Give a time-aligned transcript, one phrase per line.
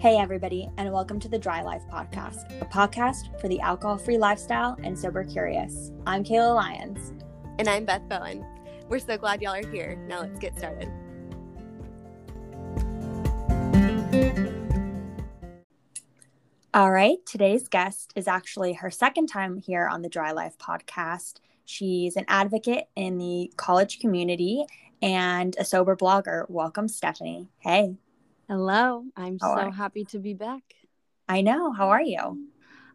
[0.00, 4.16] Hey, everybody, and welcome to the Dry Life Podcast, a podcast for the alcohol free
[4.16, 5.92] lifestyle and sober curious.
[6.06, 7.12] I'm Kayla Lyons.
[7.58, 8.42] And I'm Beth Bowen.
[8.88, 9.96] We're so glad y'all are here.
[10.08, 10.88] Now let's get started.
[16.72, 21.40] All right, today's guest is actually her second time here on the Dry Life Podcast.
[21.66, 24.64] She's an advocate in the college community
[25.02, 26.48] and a sober blogger.
[26.48, 27.50] Welcome, Stephanie.
[27.58, 27.96] Hey.
[28.50, 29.04] Hello.
[29.16, 30.64] I'm How so happy to be back.
[31.28, 31.70] I know.
[31.70, 32.48] How are you?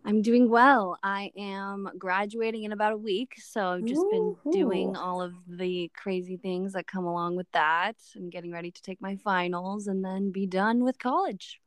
[0.03, 0.97] I'm doing well.
[1.01, 3.35] I am graduating in about a week.
[3.37, 7.95] So I've just been doing all of the crazy things that come along with that
[8.15, 11.61] and getting ready to take my finals and then be done with college.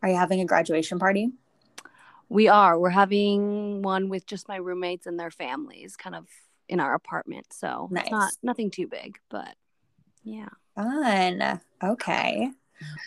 [0.00, 1.32] Are you having a graduation party?
[2.28, 2.78] We are.
[2.78, 6.28] We're having one with just my roommates and their families kind of
[6.68, 7.46] in our apartment.
[7.52, 8.12] So nice.
[8.12, 9.56] not nothing too big, but
[10.22, 10.50] yeah.
[10.76, 11.60] Fun.
[11.82, 12.52] Okay.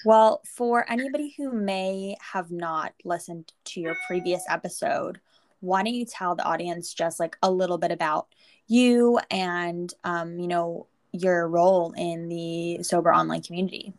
[0.06, 5.20] Well, for anybody who may have not listened to your previous episode,
[5.60, 8.28] why don't you tell the audience just like a little bit about
[8.68, 13.94] you and, um, you know, your role in the sober online community?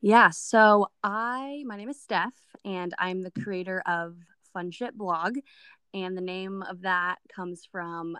[0.00, 0.30] Yeah.
[0.30, 2.32] So I, my name is Steph,
[2.64, 4.16] and I'm the creator of
[4.54, 5.38] Funshit blog.
[5.92, 8.16] And the name of that comes from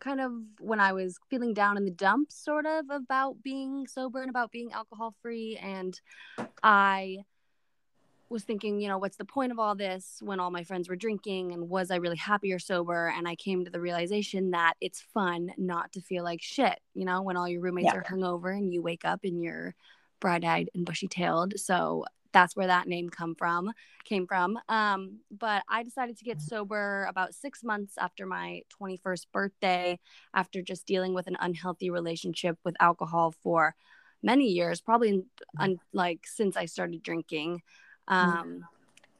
[0.00, 4.20] kind of when I was feeling down in the dumps, sort of about being sober
[4.20, 5.58] and about being alcohol free.
[5.62, 5.98] And
[6.62, 7.18] I
[8.30, 10.96] was thinking, you know, what's the point of all this when all my friends were
[10.96, 11.52] drinking?
[11.52, 13.08] And was I really happy or sober?
[13.08, 17.04] And I came to the realization that it's fun not to feel like shit, you
[17.04, 17.96] know, when all your roommates yeah.
[17.96, 19.74] are hungover and you wake up and you're
[20.20, 21.58] bright eyed and bushy tailed.
[21.58, 23.72] So that's where that name come from
[24.04, 24.58] came from.
[24.68, 29.98] Um, but i decided to get sober about six months after my 21st birthday
[30.34, 33.74] after just dealing with an unhealthy relationship with alcohol for
[34.22, 35.24] many years probably
[35.58, 37.62] un- like since i started drinking.
[38.08, 38.64] Um,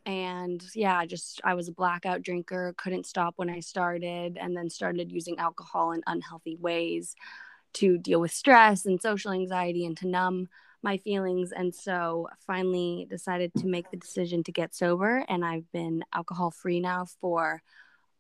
[0.06, 4.70] and yeah just i was a blackout drinker couldn't stop when i started and then
[4.70, 7.15] started using alcohol in unhealthy ways
[7.75, 10.49] to deal with stress and social anxiety and to numb
[10.83, 15.71] my feelings and so finally decided to make the decision to get sober and i've
[15.73, 17.63] been alcohol free now for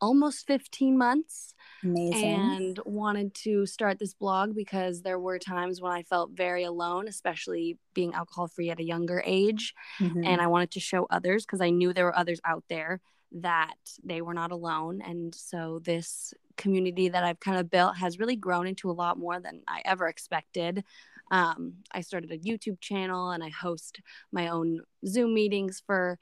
[0.00, 2.24] almost 15 months Amazing.
[2.24, 7.08] and wanted to start this blog because there were times when i felt very alone
[7.08, 10.24] especially being alcohol free at a younger age mm-hmm.
[10.24, 13.00] and i wanted to show others because i knew there were others out there
[13.32, 18.18] that they were not alone and so this community that i've kind of built has
[18.18, 20.82] really grown into a lot more than i ever expected
[21.30, 24.00] um, I started a YouTube channel and I host
[24.32, 26.18] my own Zoom meetings for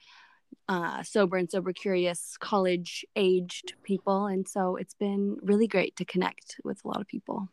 [0.68, 4.26] uh, sober and sober curious college aged people.
[4.26, 7.48] And so it's been really great to connect with a lot of people.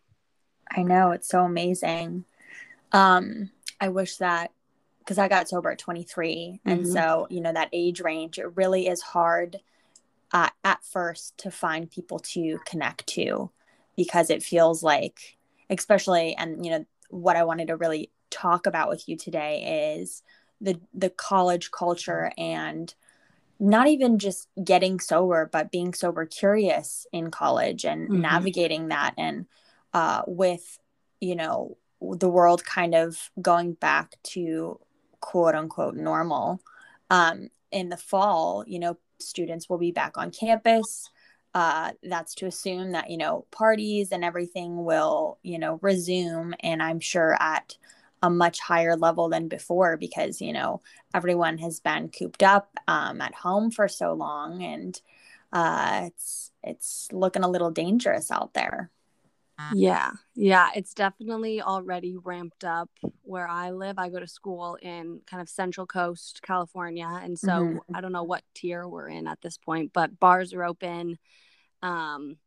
[0.69, 2.25] I know it's so amazing.
[2.91, 4.51] Um, I wish that
[4.99, 6.59] because I got sober at 23.
[6.66, 6.69] Mm-hmm.
[6.69, 9.61] And so, you know, that age range, it really is hard
[10.33, 13.51] uh, at first to find people to connect to
[13.95, 15.37] because it feels like,
[15.69, 20.21] especially, and, you know, what I wanted to really talk about with you today is
[20.61, 22.93] the the college culture and
[23.59, 28.21] not even just getting sober but being sober curious in college and mm-hmm.
[28.21, 29.45] navigating that and
[29.93, 30.79] uh, with
[31.21, 34.79] you know the world kind of going back to
[35.22, 36.61] quote unquote normal
[37.09, 41.09] um, in the fall you know students will be back on campus
[41.55, 46.83] uh, that's to assume that you know parties and everything will you know resume and
[46.83, 47.77] i'm sure at
[48.21, 50.81] a much higher level than before because you know
[51.13, 55.01] everyone has been cooped up um, at home for so long and
[55.53, 58.91] uh, it's it's looking a little dangerous out there.
[59.73, 62.89] Yeah yeah it's definitely already ramped up
[63.22, 63.97] where i live.
[63.97, 67.95] I go to school in kind of central coast california and so mm-hmm.
[67.95, 71.17] i don't know what tier we're in at this point but bars are open
[71.85, 72.38] um,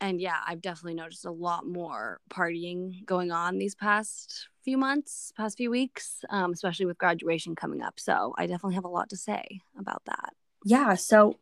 [0.00, 5.32] and yeah, I've definitely noticed a lot more partying going on these past few months,
[5.34, 7.98] past few weeks, um, especially with graduation coming up.
[7.98, 10.34] So I definitely have a lot to say about that.
[10.64, 10.94] Yeah.
[10.94, 11.38] So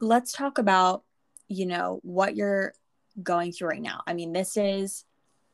[0.00, 1.02] let's talk about,
[1.48, 2.74] you know, what you're
[3.20, 4.02] going through right now.
[4.06, 5.04] I mean, this is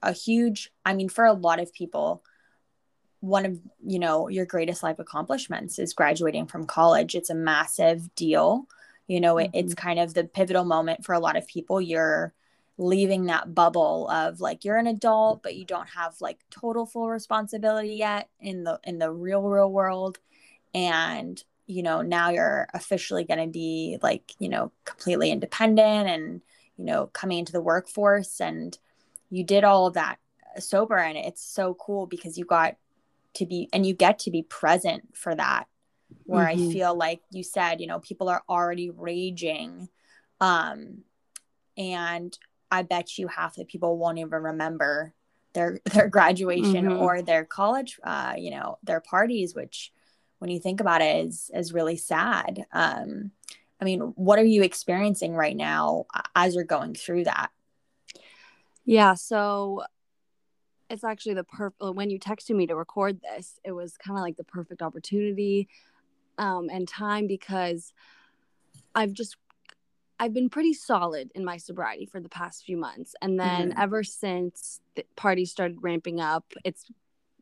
[0.03, 2.23] a huge, I mean, for a lot of people,
[3.21, 8.15] one of you know your greatest life accomplishments is graduating from college it's a massive
[8.15, 8.69] deal
[9.09, 9.87] you know it, it's mm-hmm.
[9.89, 11.81] kind of the pivotal moment for a lot of people.
[11.81, 12.33] You're
[12.77, 17.11] leaving that bubble of like you're an adult but you don't have like total full
[17.11, 20.19] responsibility yet in the in the real real world.
[20.75, 26.43] And you know now you're officially going to be like you know completely independent and
[26.77, 28.41] you know coming into the workforce.
[28.41, 28.79] And
[29.31, 30.19] you did all of that
[30.59, 32.77] sober and it's so cool because you got
[33.35, 35.67] to be and you get to be present for that
[36.25, 36.51] where Mhm.
[36.69, 39.89] i feel like you said you know people are already raging
[40.41, 40.99] um
[41.77, 42.39] and
[42.71, 45.15] i bet you half the people won't even remember
[45.55, 47.01] their their graduation Mhm.
[47.01, 49.93] or their college uh you know their parties which
[50.39, 53.31] when you think about it is is really sad um
[53.81, 57.51] i mean what are you experiencing right now as you're going through that
[58.85, 59.83] Yeah, so
[60.91, 64.23] it's actually the perfect when you texted me to record this, it was kind of
[64.23, 65.69] like the perfect opportunity
[66.39, 67.93] um and time because
[68.95, 69.37] I've just
[70.21, 73.15] I've been pretty solid in my sobriety for the past few months.
[73.23, 73.79] And then Mhm.
[73.79, 76.87] ever since the party started ramping up, it's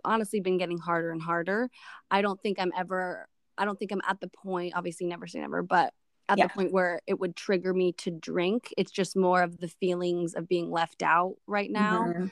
[0.05, 1.71] honestly been getting harder and harder.
[2.11, 3.29] I don't think I'm ever
[3.59, 5.95] I don't think I'm at the point, obviously never say never, but
[6.29, 6.45] at Yeah.
[6.45, 8.75] the point where it would trigger me to drink.
[8.77, 12.31] It's just more of the feelings of being left out right now Mhm.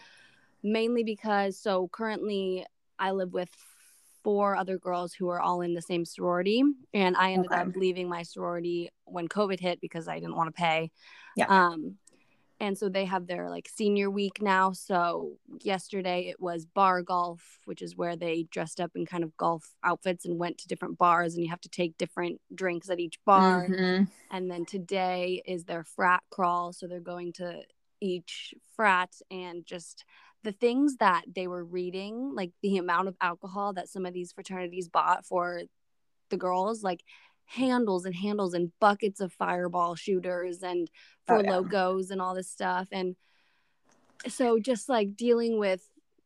[0.63, 2.67] mainly because so currently
[2.99, 3.51] I live with
[4.25, 6.63] four other girls who are all in the same sorority
[6.93, 7.61] and I ended Okay.
[7.61, 10.91] up leaving my sorority when COVID hit because I didn't want to pay.
[11.37, 11.47] Yeah.
[11.49, 11.99] Um
[12.61, 14.73] and so they have their like senior week now.
[14.73, 19.37] So yesterday it was bar golf, which is where they dressed up in kind of
[19.37, 23.01] golf outfits and went to different bars and you have to take different drinks at
[23.01, 23.67] each bar.
[23.69, 24.09] Mhm.
[24.31, 26.73] And then today is their frat crawl.
[26.73, 27.63] So they're going to
[28.01, 30.05] each frat and just
[30.45, 34.33] the things that they were reading, like the amount of alcohol that some of these
[34.33, 35.63] fraternities bought for
[36.29, 37.03] the girls, like
[37.47, 40.91] handles and handles and buckets of fireball shooters and
[41.27, 41.51] four Oh, yeah.
[41.51, 42.89] Lokos and all this stuff.
[42.93, 43.17] And
[44.29, 45.83] so just like dealing with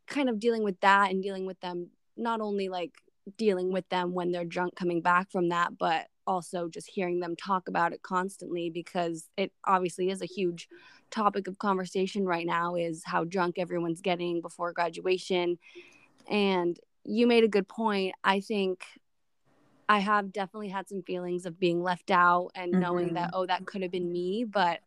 [0.07, 2.93] kind of dealing with that and dealing with them, not only like
[3.37, 7.35] dealing with them when they're drunk coming back from that, but also just hearing them
[7.35, 10.69] talk about it constantly because it obviously is a huge
[11.11, 15.59] topic of conversation right now is how drunk everyone's getting before graduation.
[16.31, 18.15] And you made a good point.
[18.23, 18.85] I think
[19.89, 23.41] I have definitely had some feelings of being left out and knowing that, mm-hmm.
[23.41, 24.45] oh, that could have been me.
[24.45, 24.81] But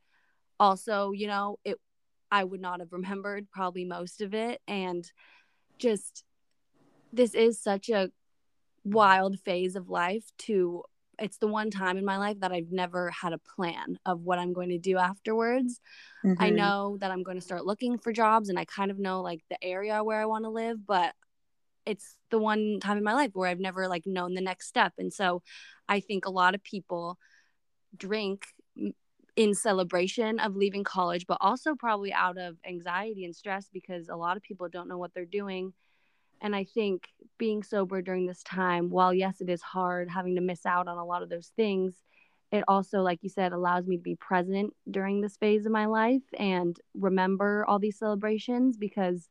[0.59, 1.77] also, you know, it,
[2.29, 4.61] I would not have remembered probably most of it.
[4.67, 5.11] And
[5.79, 6.23] just,
[7.11, 8.11] this is such a
[8.83, 10.83] wild phase of life to
[11.21, 14.39] it's the one time in my life that I've never had a plan of what
[14.39, 15.79] I'm going to do afterwards.
[16.39, 16.57] I Mhm.
[16.57, 19.41] know that I'm going to start looking for jobs and I kind of know like
[19.49, 21.13] the area where I want to live, but
[21.85, 24.93] it's the one time in my life where I've never like known the next step.
[24.97, 25.43] And so
[25.89, 27.17] I think a lot of people
[27.95, 28.45] drink
[29.35, 34.15] in celebration of leaving college, but also probably out of anxiety and stress because a
[34.15, 35.73] lot of people don't know what they're doing.
[36.41, 37.07] And I think
[37.37, 40.97] being sober during this time, while yes, it is hard having to miss out on
[40.97, 41.95] a lot of those things,
[42.51, 45.85] it also, like you said, allows me to be present during this phase of my
[45.85, 49.29] life and remember all these celebrations because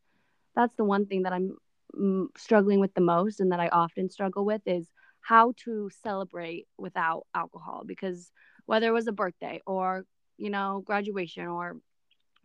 [0.57, 1.57] that's the one thing that I'm
[1.95, 4.89] mm, struggling with the most and that I often struggle with is
[5.21, 7.83] how to celebrate without alcohol.
[7.87, 8.33] Because
[8.67, 10.05] whether it was a birthday or,
[10.39, 11.77] you know, graduation or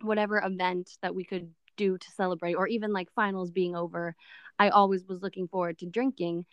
[0.02, 4.14] whatever event that we could do to celebrate or even like finals being over,
[4.58, 6.46] I always was looking forward to drinking.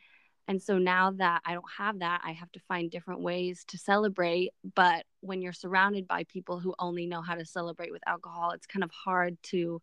[0.48, 3.78] And so now that I don't have that, I have to find different ways to
[3.78, 4.52] celebrate.
[4.76, 8.68] But when you're surrounded by people who only know how to celebrate with alcohol, it's
[8.68, 9.82] kind of hard to,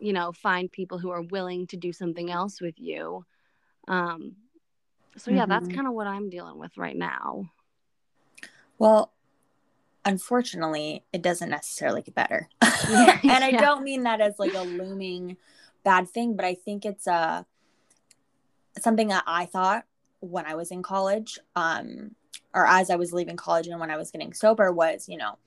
[0.00, 3.24] you know, find people who are willing to do something else with you.
[3.88, 4.36] Um,
[5.16, 5.74] so yeah, that's Mhm.
[5.74, 7.50] kind of what I'm dealing with right now.
[8.78, 9.12] Well,
[10.04, 12.48] unfortunately, it doesn't necessarily get better.
[12.88, 13.60] And I Yeah.
[13.60, 15.36] don't mean that as like a looming
[15.88, 17.46] bad thing, but I think it's a
[18.78, 19.84] something that I thought
[20.20, 22.14] when I was in college, um,
[22.54, 25.38] or as I was leaving college and when I was getting sober was, you know,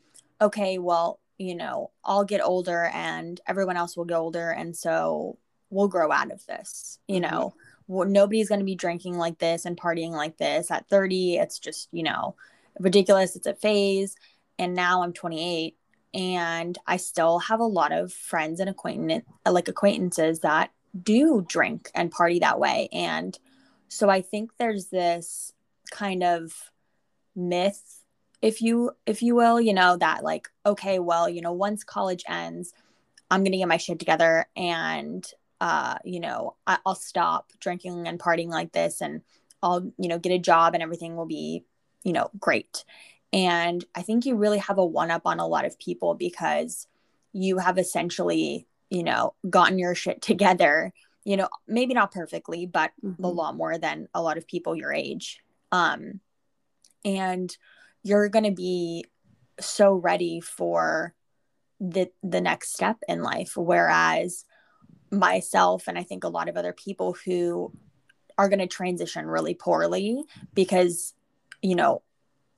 [0.42, 5.38] okay, well, you know, I'll get older and everyone else will get older, and so
[5.70, 7.00] we'll grow out of this.
[7.08, 7.32] You Mhm.
[7.32, 7.54] know,
[7.88, 11.38] well, nobody's going to be drinking like this and partying like this at 30.
[11.38, 12.36] It's just, you know,
[12.80, 13.36] ridiculous.
[13.36, 14.16] It's a phase.
[14.58, 15.78] And now I'm 28
[16.14, 21.90] and I still have a lot of friends and acquaintance like acquaintances that do drink
[21.96, 22.90] and party that way.
[22.92, 23.38] And
[23.88, 25.54] so I think there's this
[25.90, 26.72] kind of
[27.36, 28.04] myth,
[28.42, 32.24] if you if you will, you know, that like, okay, well, you know, once college
[32.28, 32.74] ends,
[33.30, 35.30] I'm gonna get my shit together and
[35.62, 39.22] uh, you know, I, I'll stop drinking and partying like this and
[39.62, 41.64] I'll, you know, get a job and everything will be,
[42.04, 42.84] you know, great.
[43.34, 46.88] And I think you really have a one up on a lot of people because
[47.34, 52.92] you have essentially, you know, gotten your shit together, you know, maybe not perfectly, but
[53.04, 53.36] a Mhm.
[53.36, 55.40] lot more than a lot of people your age.
[55.72, 56.20] Um,
[57.06, 57.56] and
[58.04, 59.06] you're going to be
[59.60, 61.14] so ready for
[61.80, 64.46] the the next step in life whereas
[65.10, 67.74] myself and I think a lot of other people who
[68.38, 70.24] are going to transition really poorly
[70.54, 71.14] because,
[71.62, 72.02] you know,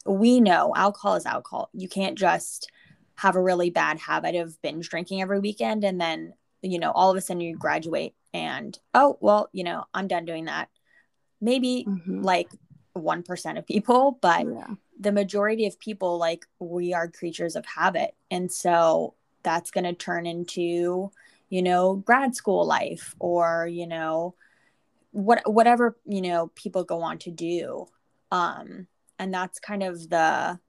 [0.05, 1.69] we know alcohol is alcohol.
[1.74, 2.69] You can't just
[3.15, 7.12] have a really bad habit of binge drinking every weekend and then, you know, all
[7.12, 10.69] of a sudden you graduate and, oh, well, you know, I'm done doing that.
[11.39, 12.22] Maybe mm-hmm.
[12.22, 12.50] like
[12.98, 14.67] 1% of people, but yeah.
[15.00, 18.15] the majority of people, like, we are creatures of habit.
[18.31, 21.12] And so that's going to turn into,
[21.50, 24.36] you know, grad school life or, you know,
[25.12, 27.86] what whatever, you know, people go on to do.
[28.31, 28.88] Um,
[29.24, 30.60] and that's kind of the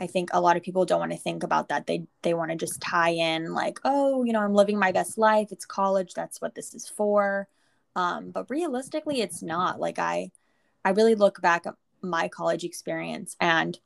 [0.00, 1.86] I think a lot of people don't want to think about that.
[1.86, 5.18] They they want to just tie in like, oh, you know, I'm living my best
[5.18, 5.48] life.
[5.50, 6.14] It's college.
[6.14, 7.48] That's what this is for.
[7.96, 9.80] Um, but realistically, it's not.
[9.80, 10.30] Like I,
[10.84, 13.76] I really look back at my college experience, and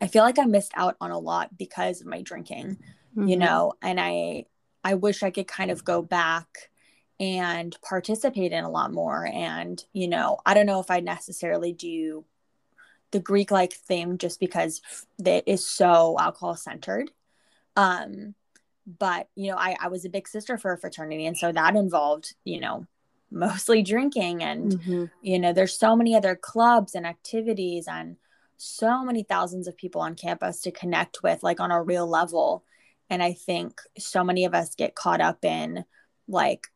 [0.00, 2.78] I feel like I missed out on a lot because of my drinking.
[3.16, 3.28] Mm-hmm.
[3.28, 4.44] You know, and I
[4.84, 6.70] I wish I could kind of go back
[7.18, 9.26] and participate in a lot more.
[9.26, 12.24] And you know, I don't know if I necessarily do
[13.14, 14.82] the Greek like thing just because
[15.24, 17.12] it is so alcohol centered.
[17.76, 18.34] Um,
[18.86, 21.76] but you know, I, I was a big sister for a fraternity, and so that
[21.76, 22.86] involved, you know,
[23.30, 25.04] mostly drinking and mm-hmm.
[25.22, 28.16] you know, there's so many other clubs and activities and
[28.56, 32.64] so many thousands of people on campus to connect with like on a real level.
[33.10, 35.84] And I think so many of us get caught up in
[36.26, 36.66] like,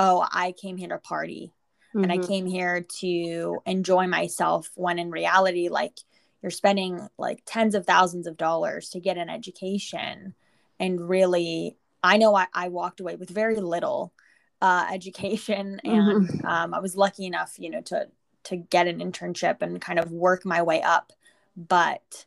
[0.00, 1.52] oh, I came here to party
[1.94, 2.02] mm-hmm.
[2.02, 2.26] and I mm-hmm.
[2.26, 5.98] came here to enjoy myself when in reality, like
[6.42, 10.34] you're spending like tens of thousands of dollars to get an education.
[10.80, 14.12] And really, I know I, I walked away with very little
[14.60, 16.46] uh, education and mm-hmm.
[16.46, 18.08] um, I was lucky enough, you know, to
[18.44, 21.12] to get an internship and kind of work my way up.
[21.56, 22.26] But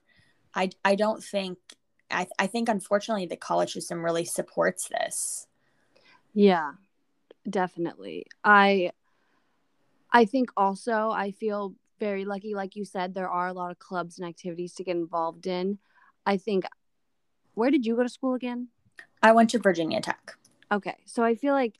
[0.53, 1.57] I I don't think
[2.09, 5.47] I I think unfortunately the college system really supports this.
[6.33, 6.73] Yeah,
[7.49, 8.27] definitely.
[8.43, 8.91] I
[10.15, 12.55] I think also I feel very lucky.
[12.55, 15.77] Like you said, there are a lot of clubs and activities to get involved in.
[16.25, 16.63] I think,
[17.53, 18.69] where did you go to school again?
[19.21, 20.37] I went to Virginia Tech.
[20.71, 20.95] Okay.
[21.05, 21.75] So I feel like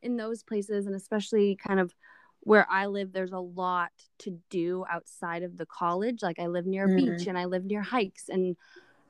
[0.00, 1.92] in those places, and especially kind of
[2.44, 6.22] where I live, there's a lot to do outside of the college.
[6.22, 7.16] Like I live near a mm-hmm.
[7.16, 8.28] beach and I live near hikes.
[8.28, 8.56] And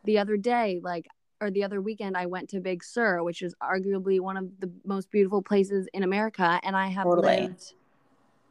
[0.04, 1.08] the other day, like,
[1.42, 4.70] or the other weekend, I went to Big Sur, which is arguably one of the
[4.86, 6.58] most beautiful places in America.
[6.62, 7.42] And I have totally.
[7.42, 7.74] lived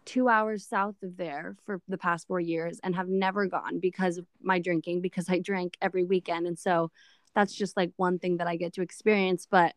[0.06, 4.18] two hours south of there for the past four years and have never gone because
[4.18, 6.48] of my drinking because I drank every weekend.
[6.48, 6.92] And so
[7.36, 9.48] that's just like one thing that I get to experience.
[9.50, 9.74] But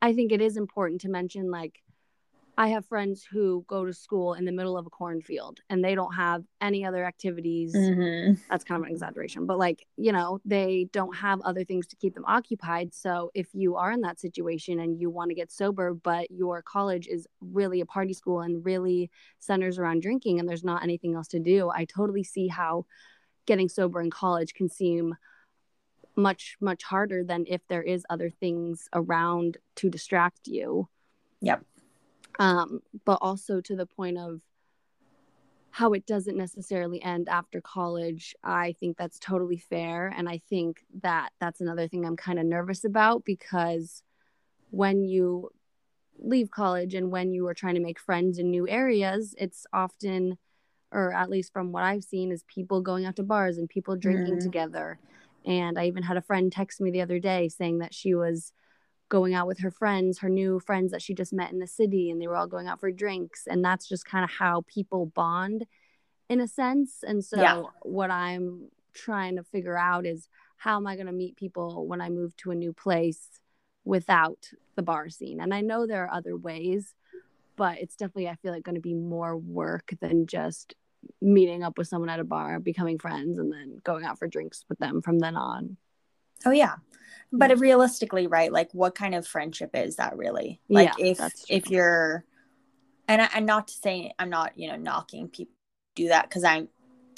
[0.00, 1.80] I think it is important to mention like
[2.58, 5.94] I have friends who go to school in the middle of a cornfield and they
[5.94, 7.74] don't have any other activities.
[7.74, 8.34] Mm-hmm.
[8.50, 11.96] That's kind of an exaggeration, but like, you know, they don't have other things to
[11.96, 12.92] keep them occupied.
[12.92, 16.60] So if you are in that situation and you want to get sober, but your
[16.60, 21.14] college is really a party school and really centers around drinking and there's not anything
[21.14, 22.84] else to do, I totally see how
[23.46, 25.16] getting sober in college can seem
[26.16, 30.88] much, much harder than if there is other things around to distract you.
[31.40, 31.64] Yep
[32.38, 34.40] um, but also to the point of
[35.72, 40.84] how it doesn't necessarily end after college i think that's totally fair and i think
[41.02, 44.02] that that's another thing i'm kind of nervous about because
[44.70, 45.50] when you
[46.18, 50.36] leave college and when you are trying to make friends in new areas it's often
[50.92, 53.96] or at least from what i've seen is people going out to bars and people
[53.96, 54.42] drinking mm.
[54.42, 54.98] together
[55.46, 58.52] and i even had a friend text me the other day saying that she was
[59.12, 62.10] going out with her friends, her new friends that she just met in the city,
[62.10, 63.46] and they were all going out for drinks.
[63.46, 65.66] And that's just kind of how people bond
[66.30, 67.04] in a sense.
[67.06, 67.62] And so, yeah.
[67.82, 72.00] what I'm trying to figure out is how am I going to meet people when
[72.00, 73.38] I move to a new place
[73.84, 75.42] without the bar scene?
[75.42, 76.94] And I know there are other ways,
[77.56, 80.74] but it's definitely, I feel like, going to be more work than just
[81.20, 84.64] meeting up with someone at a bar, becoming friends, and then going out for drinks
[84.70, 85.76] with them from then on.
[86.44, 86.76] Oh, yeah.
[87.34, 90.60] But realistically right like what kind of friendship is that really?
[90.68, 92.26] Like yeah, if if you're
[93.08, 95.54] and I, and not to say i'm not you know knocking people
[95.94, 96.68] do that because i'm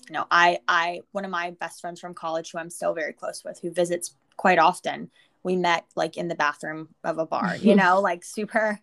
[0.07, 3.13] you know i i one of my best friends from college who i'm still very
[3.13, 5.11] close with who visits quite often
[5.43, 8.81] we met like in the bathroom of a bar you know like super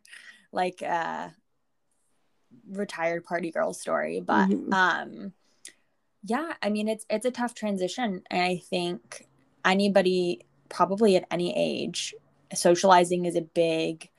[0.52, 1.30] like uh
[2.70, 4.22] retired party girl story.
[4.22, 4.74] But mm-hmm.
[4.74, 5.34] um
[6.24, 8.22] yeah i mean it's it's a tough transition.
[8.30, 9.28] And i think
[9.66, 12.16] anybody probably at any age
[12.54, 14.10] socializing is a big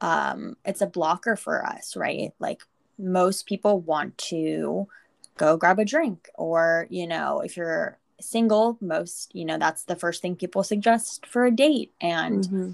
[0.00, 2.32] um it's a blocker for us right?
[2.38, 2.62] Like
[2.98, 4.88] most people want to
[5.36, 9.96] go grab a drink or you know if you're single most you know that's the
[9.96, 11.92] first thing people suggest for a date.
[12.00, 12.70] And mm-hmm.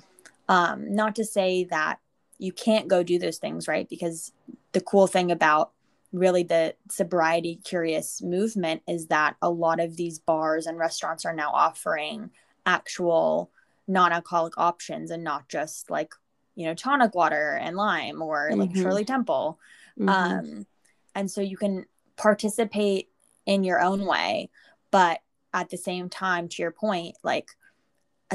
[0.48, 1.98] um not to say that
[2.38, 3.88] you can't go do those things right?
[3.88, 4.32] Because
[4.72, 5.72] the cool thing about
[6.12, 11.34] really the sobriety curious movement is that a lot of these bars and restaurants are
[11.34, 12.30] now offering
[12.66, 13.50] actual
[13.88, 16.12] non-alcoholic options and not just like
[16.54, 18.60] you know tonic water and lime or mm-hmm.
[18.60, 19.58] like shirley temple
[19.98, 20.08] mm-hmm.
[20.08, 20.66] um
[21.14, 21.84] and so you can
[22.16, 23.08] participate
[23.46, 24.50] in your own way
[24.90, 25.20] but
[25.54, 27.48] at the same time to your point like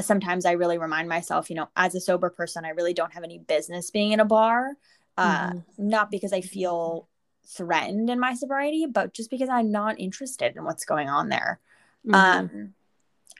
[0.00, 3.24] sometimes i really remind myself you know as a sober person i really don't have
[3.24, 4.72] any business being in a bar
[5.16, 5.58] uh, mm-hmm.
[5.78, 7.08] not because i feel
[7.48, 11.60] threatened in my sobriety but just because i'm not interested in what's going on there.
[12.06, 12.14] Mm-hmm.
[12.14, 12.74] um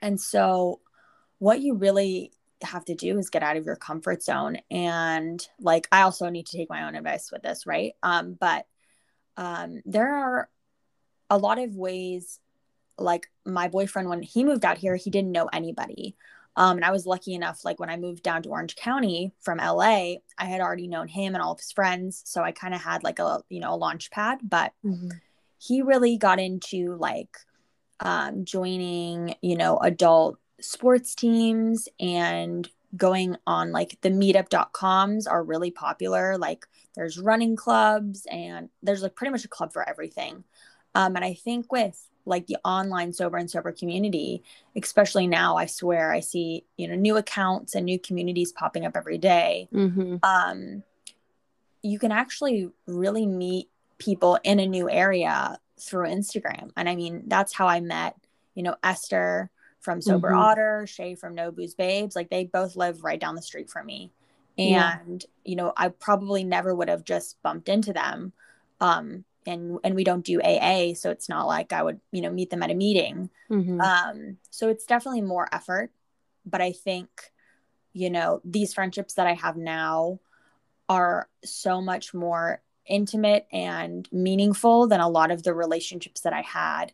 [0.02, 0.80] and so
[1.38, 4.58] what you really have to do is get out of your comfort zone.
[4.70, 7.94] And like i also need to take my own advice with this right?
[8.02, 8.66] Um but
[9.36, 10.48] um there are
[11.30, 12.40] a lot of ways
[12.98, 16.16] like my boyfriend when he moved out here he didn't know anybody
[16.58, 19.58] um, and i was lucky enough like when i moved down to orange county from
[19.58, 22.82] la i had already known him and all of his friends so i kind of
[22.82, 25.08] had like a you know a launch pad but mm-hmm.
[25.58, 27.34] he really got into like
[28.00, 35.70] um, joining you know adult sports teams and going on like the meetup.coms are really
[35.70, 40.42] popular like there's running clubs and there's like pretty much a club for everything
[40.94, 44.42] um, and i think with like the online sober and sober community
[44.76, 48.96] especially now i swear i see you know new accounts and new communities popping up
[48.96, 49.68] every day.
[49.72, 50.16] Mm-hmm.
[50.22, 50.82] um,
[51.82, 53.68] you can actually really meet
[53.98, 58.16] people in a new area through instagram and i mean that's how i met
[58.54, 60.38] you know esther from Sober mm-hmm.
[60.38, 62.16] Otter, Shay from No Booze Babes.
[62.16, 64.12] Like they both live right down the street from me.
[64.56, 65.28] And, yeah.
[65.44, 68.32] you know, I probably never would have just bumped into them.
[68.80, 72.30] Um, and and we don't do AA, so it's not like I would, you know,
[72.30, 73.30] meet them at a meeting.
[73.50, 73.80] Mm-hmm.
[73.80, 75.90] Um, so it's definitely more effort.
[76.44, 77.08] But I think,
[77.92, 80.20] you know, these friendships that I have now
[80.88, 86.40] are so much more intimate and meaningful than a lot of the relationships that I
[86.40, 86.92] had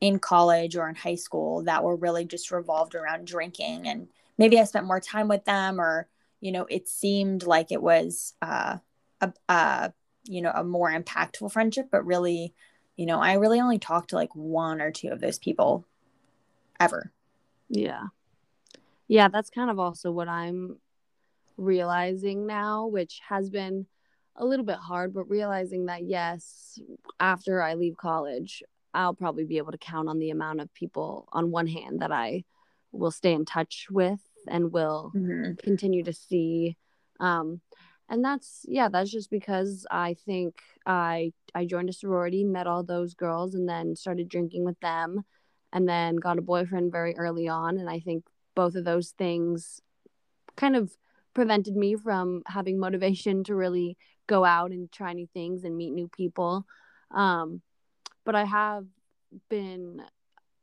[0.00, 4.58] in college or in high school that were really just revolved around drinking and maybe
[4.58, 6.06] i spent more time with them or
[6.40, 8.76] you know it seemed like it was uh,
[9.20, 9.92] a, a
[10.28, 12.54] you know a more impactful friendship but really
[12.96, 15.84] you know i really only talked to like one or two of those people
[16.80, 17.12] ever
[17.68, 18.04] yeah
[19.08, 20.76] yeah that's kind of also what i'm
[21.56, 23.86] realizing now which has been
[24.36, 26.78] a little bit hard but realizing that yes
[27.18, 28.62] after i leave college
[28.96, 32.10] I'll probably be able to count on the amount of people on one hand that
[32.10, 32.44] I
[32.92, 35.54] will stay in touch with and will mm-hmm.
[35.62, 36.76] continue to see.
[37.20, 37.60] Um,
[38.08, 42.82] and that's yeah, that's just because I think I I joined a sorority, met all
[42.82, 45.24] those girls, and then started drinking with them,
[45.72, 47.78] and then got a boyfriend very early on.
[47.78, 49.80] And I think both of those things
[50.56, 50.92] kind of
[51.34, 55.92] prevented me from having motivation to really go out and try new things and meet
[55.92, 56.66] new people.
[57.10, 57.60] Um,
[58.24, 58.86] but I have
[59.48, 60.02] been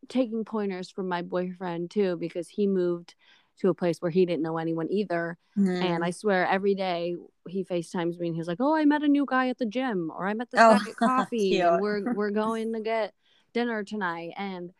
[0.09, 3.15] taking pointers from my boyfriend too because he moved
[3.59, 5.37] to a place where he didn't know anyone either.
[5.57, 5.83] Mm.
[5.83, 7.15] And I swear every day
[7.47, 10.11] he FaceTimes me and he's like, Oh, I met a new guy at the gym
[10.15, 13.13] or I met this oh, guy at coffee and we're we're going to get
[13.53, 14.31] dinner tonight.
[14.37, 14.71] And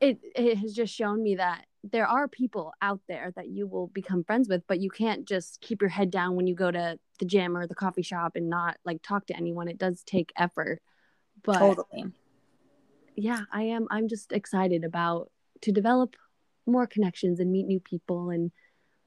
[0.00, 3.88] it it has just shown me that there are people out there that you will
[3.88, 6.98] become friends with, but you can't just keep your head down when you go to
[7.18, 9.68] the gym or the coffee shop and not like talk to anyone.
[9.68, 10.80] It does take effort.
[11.42, 12.04] But totally.
[13.16, 13.88] Yeah, I am.
[13.90, 15.30] I'm just excited about
[15.62, 16.16] to develop
[16.66, 18.50] more connections and meet new people and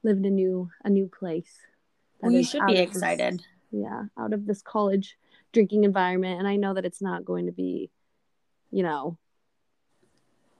[0.02, 1.52] live in a new a new place.
[2.20, 3.34] Well, you should be excited.
[3.34, 5.16] This, yeah, out of this college
[5.52, 7.90] drinking environment, and I know that it's not going to be,
[8.70, 9.18] you know,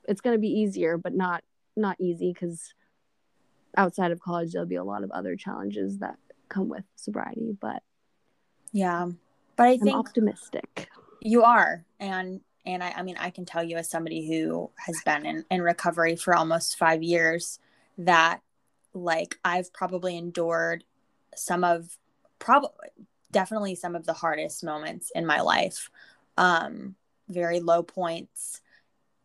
[0.09, 1.43] it's going to be easier, but not
[1.77, 2.75] not easy because
[3.77, 6.17] outside of college there'll be a lot of other challenges that
[6.49, 7.57] come with sobriety.
[7.61, 7.83] But
[8.73, 9.11] yeah,
[9.57, 10.89] but I I'm think optimistic.
[11.21, 11.85] You are.
[11.99, 15.45] And and I, I mean I can tell you as somebody who has been in,
[15.51, 17.59] in recovery for almost five years
[17.99, 18.41] that
[18.93, 20.85] like I've probably endured
[21.35, 21.97] some of
[22.39, 22.71] probably
[23.31, 25.91] definitely some of the hardest moments in my life.
[26.37, 26.95] Um,
[27.29, 28.63] very low points.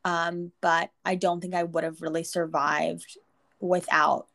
[0.04, 3.18] Um, but I don't think I would have really survived
[3.60, 4.28] without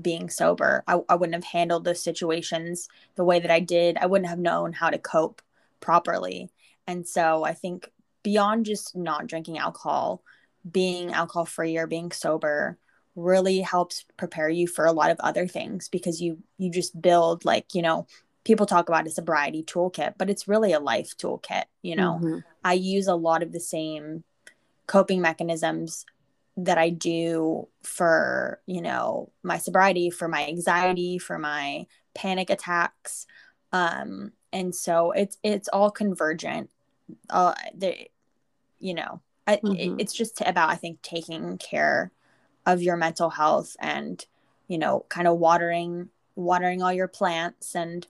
[0.00, 0.82] being sober.
[0.88, 3.96] I, I wouldn't have handled those situations the way that I did.
[3.96, 5.40] I wouldn't have known how to cope
[5.80, 6.50] properly.
[6.86, 7.90] And so I think
[8.24, 10.22] beyond just not drinking alcohol,
[10.68, 12.76] being alcohol free or being sober
[13.14, 17.44] really helps prepare you for a lot of other things because you you just build
[17.44, 18.08] like, you know,
[18.42, 22.18] people talk about a sobriety toolkit, but it's really a life toolkit, you know.
[22.20, 22.38] Mm-hmm.
[22.64, 24.24] I use a lot of the same
[24.86, 26.04] coping mechanisms
[26.56, 33.26] that I do for, you know, my sobriety, for my anxiety, for my panic attacks.
[33.72, 36.70] Um, and so it's it's all convergent.
[37.28, 38.08] Uh, the,
[38.78, 39.74] you know, I, mm-hmm.
[39.76, 42.12] it, it's just about I think taking care
[42.66, 44.24] of your mental health and
[44.68, 48.06] you know, kind of watering watering all your plants and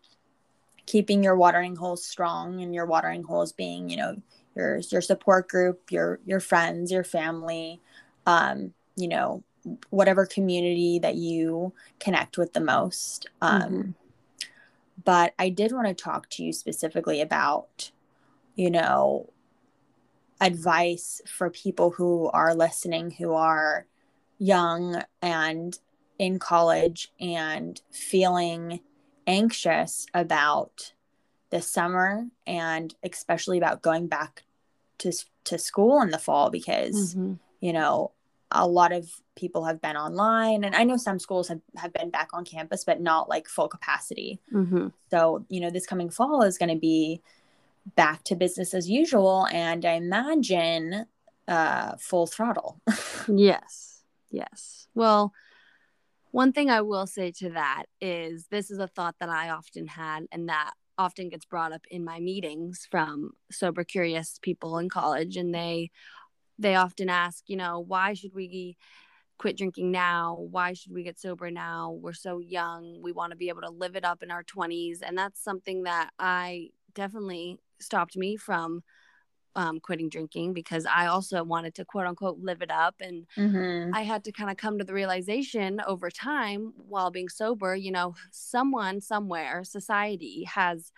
[0.87, 4.17] keeping your watering holes strong and your watering holes being, you know,
[4.55, 7.81] your your support group, your your friends, your family,
[8.27, 9.43] um, you know,
[9.91, 13.27] whatever community that you connect with the most.
[13.41, 13.91] Um, mm-hmm.
[15.05, 17.91] But I did want to talk to you specifically about,
[18.55, 19.29] you know,
[20.41, 23.87] advice for people who are listening who are
[24.39, 25.79] young and
[26.19, 28.81] in college and feeling
[29.27, 30.93] anxious about
[31.51, 34.43] the summer and especially about going back
[34.99, 35.13] to
[35.45, 37.35] to school in the fall because mm-hmm.
[37.61, 38.11] you know
[38.51, 42.11] a lot of people have been online and i know some schools have, have been
[42.11, 44.89] back on campus but not like full capacity mm-hmm.
[45.11, 47.21] so you know this coming fall is going to be
[47.97, 51.07] back to business as usual and i imagine
[51.49, 52.81] uh full throttle
[53.29, 55.33] yes yes well
[56.35, 59.87] one thing I will say to that is this is a thought that I often
[59.87, 64.89] had and that often gets brought up in my meetings from sober curious people in
[64.89, 65.93] college and they
[66.59, 68.77] they often ask, you know, why should we
[69.39, 70.37] quit drinking now?
[70.51, 71.93] Why should we get sober now?
[72.01, 73.01] We're so young.
[73.01, 75.85] We want to be able to live it up in our 20s and that's something
[75.85, 78.83] that I definitely stopped me from
[79.57, 82.97] um, quitting drinking because I also wanted to quote unquote live it up.
[83.01, 83.95] And mm-hmm.
[83.95, 87.93] I had to kind of come to the realization over time while being sober, you
[87.93, 90.91] know, someone somewhere, society has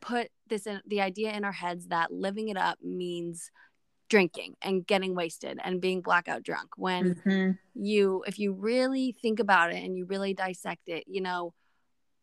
[0.00, 3.50] put this in the idea in our heads that living it up means
[4.10, 7.50] drinking and getting wasted and being blackout drunk when mm-hmm.
[7.74, 11.54] you if you really think about it and you really dissect it you know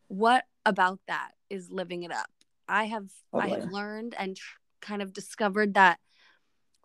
[0.07, 2.29] what about that is living it up
[2.71, 3.53] i have totally.
[3.53, 5.99] i have learned and tr- kind of discovered that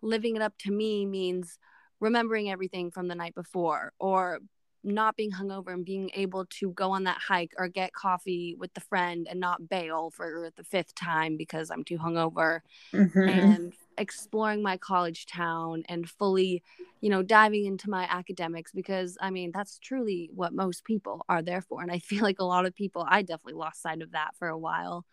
[0.01, 1.57] living it up to me means
[1.99, 4.39] remembering everything from the night before or
[4.83, 8.73] not being hungover and being able to go on that hike or get coffee with
[8.73, 12.61] the friend and not bail for the fifth time because I'm too hungover
[12.93, 13.29] mm-hmm.
[13.29, 16.63] and exploring my college town and fully,
[17.01, 21.41] you know, diving into my academics because I mean, that's truly what most people are
[21.41, 21.81] there for.
[21.81, 24.47] And I feel like a lot of people, I definitely lost sight of that for
[24.47, 25.05] a while.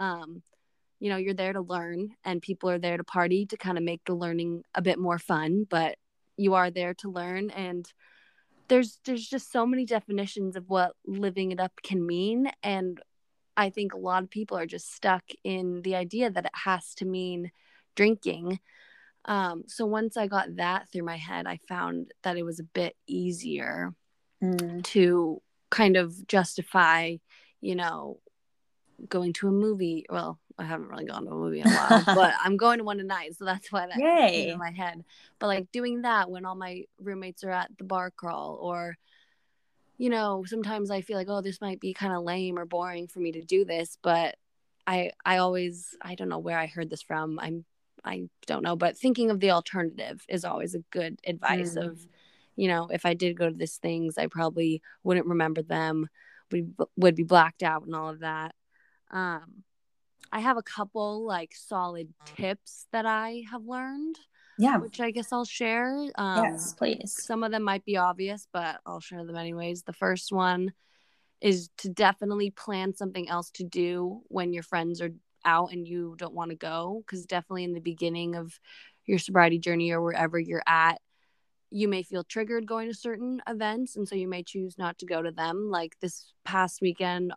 [0.00, 0.42] Um,
[0.98, 3.84] you know you're there to learn and people are there to party to kind of
[3.84, 5.96] make the learning a bit more fun but
[6.40, 7.50] you are there to learn.
[7.50, 7.86] And
[8.68, 12.50] there's there's just so many definitions of what living it up can mean.
[12.62, 13.00] And
[13.56, 16.94] i think a lot of people are just stuck in the idea that it has
[16.94, 17.50] to mean
[17.94, 18.60] drinking.
[19.26, 22.64] Um, so once i got that through my head i found that it was a
[22.64, 23.92] bit easier
[24.42, 24.82] mm.
[24.84, 27.16] to kind of justify
[27.60, 28.18] you know
[29.08, 32.02] going to a movie well I haven't really gone to a movie in a while,
[32.14, 34.50] but I'm going to one tonight, so that's why that Yay.
[34.50, 35.02] in my head.
[35.38, 38.98] But like doing that when all my roommates are at the bar crawl, or
[39.96, 43.06] you know, sometimes I feel like, oh, this might be kind of lame or boring
[43.06, 44.36] for me to do this, but
[44.86, 47.38] I I always I don't know where I heard this from.
[47.40, 47.64] I'm
[48.04, 51.86] I don't know, but thinking of the alternative is always a good advice mm.
[51.86, 52.06] of,
[52.56, 56.08] you know, if I did go to these things, I probably wouldn't remember them,
[56.52, 58.54] We would be blacked out and all of that.
[59.10, 59.64] Um,
[60.32, 64.16] I have a couple like solid tips that I have learned.
[64.58, 64.76] Yeah.
[64.76, 65.96] Which I guess I'll share.
[66.16, 67.16] Um, yes, please.
[67.18, 69.84] Some of them might be obvious, but I'll share them anyways.
[69.84, 70.72] The first one
[71.40, 75.12] is to definitely plan something else to do when your friends are
[75.46, 77.02] out and you don't want to go.
[77.06, 78.60] Because definitely in the beginning of
[79.06, 81.00] your sobriety journey or wherever you're at,
[81.70, 83.96] you may feel triggered going to certain events.
[83.96, 85.70] And so you may choose not to go to them.
[85.70, 87.32] Like this past weekend,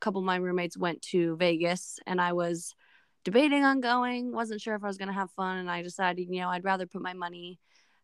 [0.00, 2.74] couple of my roommates went to Vegas and I was
[3.24, 5.58] debating on going, wasn't sure if I was going to have fun.
[5.58, 7.58] And I decided, you know, I'd rather put my money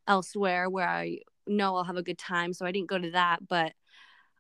[0.07, 2.53] elsewhere where I know I'll have a good time.
[2.53, 3.47] So I didn't go to that.
[3.49, 3.73] But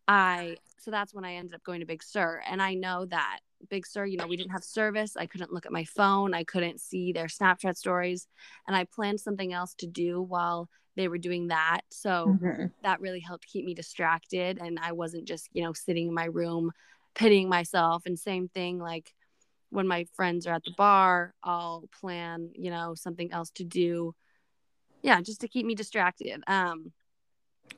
[0.07, 2.43] I, so that's when I ended up going to Big Sur.
[2.49, 3.41] And I know that
[3.71, 5.17] Big Sur, you know, we didn't have service.
[5.17, 6.35] I couldn't look at my phone.
[6.35, 8.29] I couldn't see their Snapchat stories.
[8.67, 11.81] And I planned something else to do while they were doing that.
[11.91, 12.67] So mm-hmm.
[12.83, 14.59] that really helped keep me distracted.
[14.61, 16.71] And I wasn't just, you know, sitting in my room
[17.17, 19.13] pitying myself and same thing like
[19.71, 24.15] when my friends are at the bar i'll plan you know something else to do.
[25.03, 26.43] Yeah just to keep me distracted.
[26.47, 26.93] Um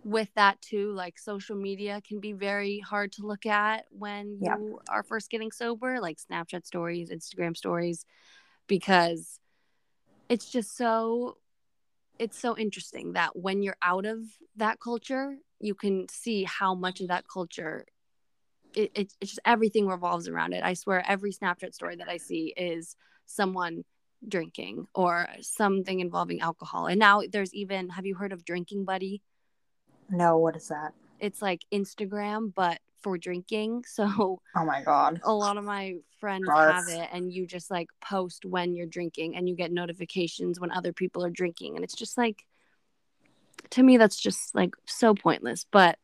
[0.05, 4.79] with that too like social media can be very hard to look at when you
[4.89, 8.05] are first getting sober like snapchat stories instagram stories
[8.69, 9.41] because
[10.29, 11.39] it's just so
[12.19, 14.19] it's so interesting that when you're out of
[14.57, 17.87] that culture, you can see how much of that culture
[18.75, 20.63] it, it, it's just everything revolves around it.
[20.63, 23.85] I swear every Snapchat story that I see is someone
[24.27, 26.87] drinking or something involving alcohol.
[26.87, 29.23] And now there's even have you heard of Drinking Buddy?
[30.11, 30.95] No, what is that?
[31.21, 33.85] It's like Instagram but for drinking.
[33.95, 35.21] So Oh my god.
[35.23, 36.59] a lot of my friends Gross.
[36.59, 40.73] have it and you just like post when you're drinking and you get notifications when
[40.73, 42.45] other people are drinking and it's just like
[43.71, 45.99] to me that's just like so pointless but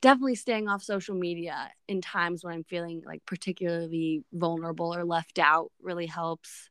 [0.00, 5.38] definitely staying off social media in times when i'm feeling like particularly vulnerable or left
[5.38, 6.70] out really helps.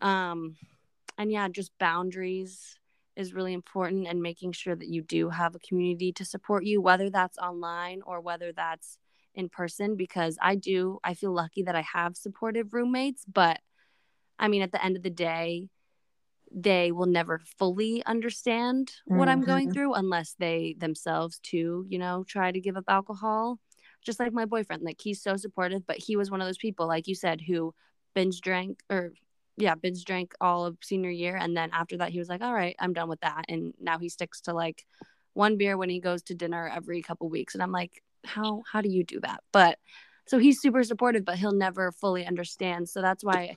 [0.00, 0.56] Um
[1.16, 2.78] and yeah just boundaries
[3.16, 6.80] is really important and making sure that you do have a community to support you
[6.80, 8.98] whether that's online or whether that's
[9.34, 13.60] in person because I do I feel lucky that I have supportive roommates but
[14.38, 15.70] I mean at the end of the day
[16.50, 19.72] they will never fully understand what I'm going Mhm.
[19.72, 23.58] through unless they themselves too you know try to give up alcohol
[24.02, 26.86] just like my boyfriend like he's so supportive but he was one of those people
[26.86, 27.74] like you said who
[28.14, 29.12] binge drank or
[29.56, 32.54] yeah binge drank all of senior year and then after that he was like all
[32.54, 34.84] right I'm done with that and now he sticks to like
[35.32, 38.80] one beer when he goes to dinner every couple weeks and I'm like how how
[38.80, 39.78] do you do that but
[40.26, 43.56] so he's super supportive but he'll never fully understand so that's why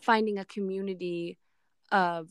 [0.00, 1.38] finding a community
[1.92, 2.28] of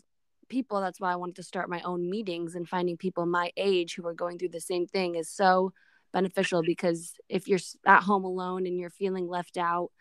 [0.50, 3.96] people that's why i wanted to start my own meetings and finding people my age
[3.96, 5.72] who are going through the same thing is so
[6.12, 9.92] beneficial because if you're at home alone and you're feeling left out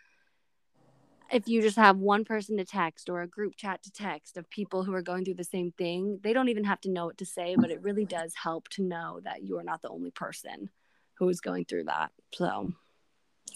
[1.33, 4.51] if you just have one person to text or a group chat to text of
[4.51, 7.18] people who are going through the same thing they don't even have to know what
[7.18, 10.11] to say but it really does help to know that you are not the only
[10.11, 10.68] person
[11.14, 12.73] who is going through that so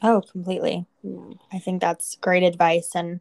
[0.03, 0.87] Oh, completely.
[1.03, 1.35] yeah.
[1.53, 3.21] I think that's great advice and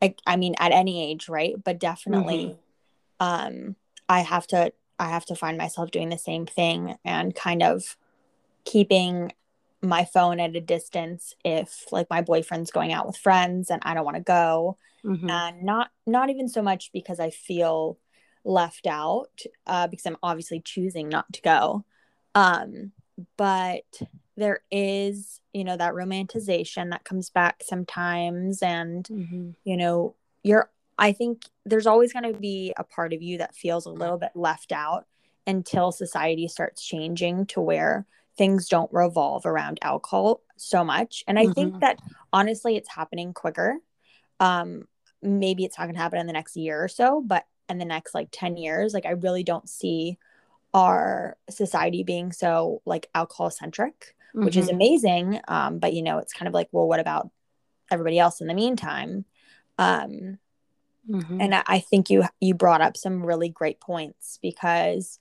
[0.00, 1.54] I, I mean at any age, right?
[1.62, 2.56] But definitely
[3.20, 3.76] um
[4.08, 7.96] I have to I have to find myself doing the same thing and kind of
[8.64, 9.32] keeping
[9.80, 13.94] my phone at a distance if like my boyfriend's going out with friends and I
[13.94, 15.30] don't want to go Mhm.
[15.30, 17.98] and not not even so much because I feel
[18.44, 21.84] left out uh, because I'm obviously choosing not to go
[22.34, 22.92] um
[23.36, 23.84] but
[24.36, 29.54] there is you know that romanticization that comes back sometimes and Mhm.
[29.64, 33.54] you know you're I think there's always going to be a part of you that
[33.54, 35.06] feels a little bit left out
[35.46, 38.04] until society starts changing to where
[38.36, 41.80] things don't revolve around alcohol so much and I think Mhm.
[41.80, 41.98] that
[42.32, 43.78] honestly it's happening quicker
[44.40, 44.86] um
[45.22, 47.84] maybe it's not going to happen in the next year or so but in the
[47.84, 50.16] next like 10 years like i really don't see
[50.74, 54.74] our society being so like alcohol centric which is Mhm.
[54.74, 57.30] amazing um but you know it's kind of like well what about
[57.90, 59.24] everybody else in the meantime
[59.78, 60.38] um
[61.08, 61.40] Mhm.
[61.40, 65.18] and I, I think you you brought up some really great points because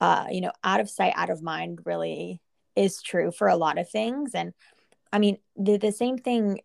[0.00, 2.40] uh you know out of sight out of mind really
[2.74, 4.52] is true for a lot of things and
[5.12, 6.60] i mean the, the same thing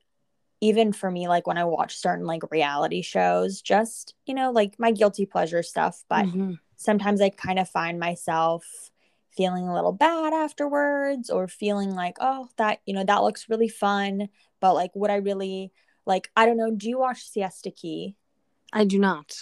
[0.61, 4.79] even for me like when i watch certain like reality shows just you know like
[4.79, 6.59] my guilty pleasure stuff but Mhm.
[6.75, 8.65] Sometimes i kind of find myself
[9.36, 13.67] feeling a little bad afterwards or feeling like oh that you know that looks really
[13.69, 15.71] fun but like would i really
[16.05, 18.15] like i don't know do you watch siesta key
[18.75, 19.36] I do not.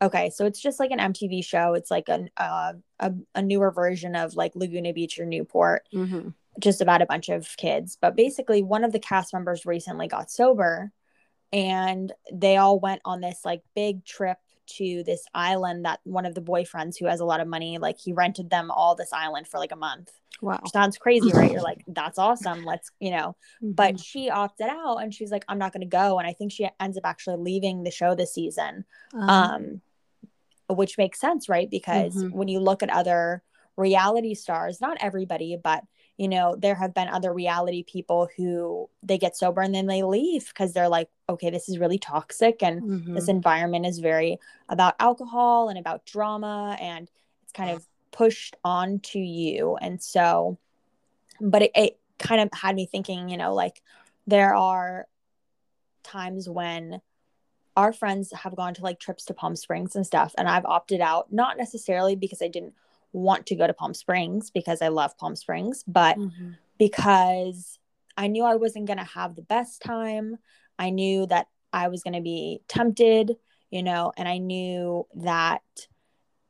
[0.00, 1.74] Okay, so it's just like an MTV show.
[1.74, 6.30] It's like an uh, a a newer version of like Laguna Beach or Newport, Mm-hmm.
[6.58, 7.98] just about a bunch of kids.
[8.00, 10.90] But basically, one of the cast members recently got sober,
[11.52, 14.38] and they all went on this like big trip
[14.76, 17.98] to this island that one of the boyfriends who has a lot of money, like
[17.98, 20.12] he rented them all this island for like a month.
[20.40, 20.60] Wow.
[20.62, 21.50] Which sounds crazy, right?
[21.50, 22.64] You're like, that's awesome.
[22.64, 23.72] Let's, you know, Mm-hmm.
[23.72, 26.52] but she opted out and she's like i'm not going to go and i think
[26.52, 29.80] she ends up actually leaving the show this season Um, um
[30.76, 32.30] which makes sense right because Mhm.
[32.32, 33.42] when you look at other
[33.76, 35.82] reality stars not everybody but
[36.18, 40.02] you know there have been other reality people who they get sober and then they
[40.02, 43.14] leave because they're like okay this is really toxic and mhm.
[43.14, 47.08] this environment is very about alcohol and about drama and
[47.44, 50.58] it's kind of pushed onto you and so
[51.40, 53.80] but it, it kind of had me thinking you know like
[54.26, 55.06] there are
[56.02, 57.00] times when
[57.76, 61.00] our friends have gone to like trips to palm springs and stuff and i've opted
[61.00, 62.74] out not necessarily because i didn't
[63.12, 66.56] want to go to palm springs because i love palm springs but Mhm.
[66.78, 67.78] because
[68.16, 70.38] I knew I wasn't going to have the best time.
[70.78, 73.36] I knew that I was going to be tempted,
[73.70, 75.62] you know, and I knew that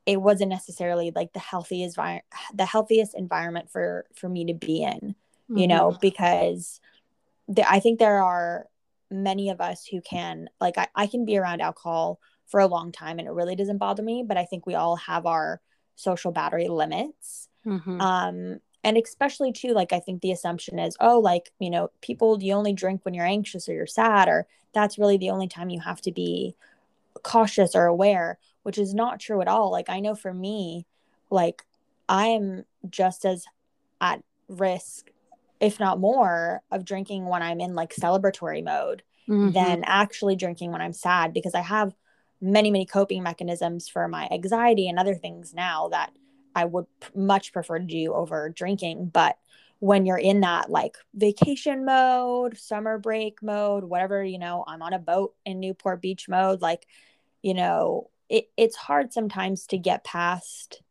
[0.05, 4.81] it wasn't necessarily like the healthiest vi- the healthiest environment for for me to be
[4.81, 5.15] in,
[5.49, 6.81] you know, because
[7.67, 8.67] I think there are
[9.11, 12.91] many of us who can like I, I can be around alcohol for a long
[12.91, 15.61] time and it really doesn't bother me but i think we all have our
[15.99, 18.01] social battery limits Mhm.
[18.01, 22.41] um and especially too like i think the assumption is oh like you know people
[22.41, 25.69] you only drink when you're anxious or you're sad or that's really the only time
[25.69, 26.55] you have to be
[27.23, 30.85] cautious or aware which is not true at all like i know for me
[31.29, 31.63] like
[32.07, 33.45] i am just as
[33.99, 35.11] at risk
[35.59, 39.53] if not more of drinking when i'm in like celebratory mode Mhm.
[39.53, 41.93] than actually drinking when i'm sad because i have
[42.41, 46.11] many many coping mechanisms for my anxiety and other things now that
[46.55, 49.09] i would much prefer to do over drinking.
[49.13, 49.37] But
[49.79, 54.91] when you're in that like vacation mode summer break mode whatever you know i'm on
[54.93, 56.85] a boat in newport beach mode like
[57.41, 60.81] you know it, it's hard sometimes to get past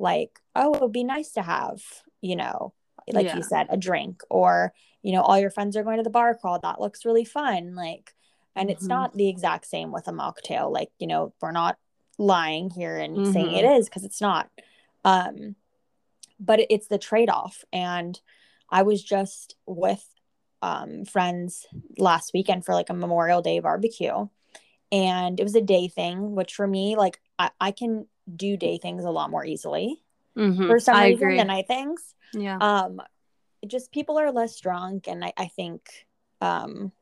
[0.00, 1.80] like oh it would be nice to have
[2.20, 2.72] you know
[3.12, 3.36] like Yeah.
[3.36, 6.34] you said a drink or you know all your friends are going to the bar
[6.34, 6.58] crawl.
[6.60, 7.74] That looks really fun.
[7.74, 8.14] Like
[8.54, 8.88] and it's Mhm.
[8.88, 11.76] not the exact same with a mocktail like you know we're not
[12.18, 13.58] lying here and saying Mhm.
[13.58, 14.50] it is because it's not
[15.04, 15.56] um
[16.38, 18.20] but it's the trade-off and
[18.70, 20.04] i was just with
[20.60, 21.66] um friends
[21.98, 24.28] last weekend for like a memorial day barbecue
[24.92, 28.78] and it was a day thing which for me like i, I can do day
[28.78, 30.02] things a lot more easily
[30.36, 30.66] Mhm.
[30.66, 31.36] for some I reason agree.
[31.38, 32.58] than night things yeah.
[32.60, 33.00] um
[33.66, 36.06] just people are less drunk and I, I think
[36.40, 36.92] um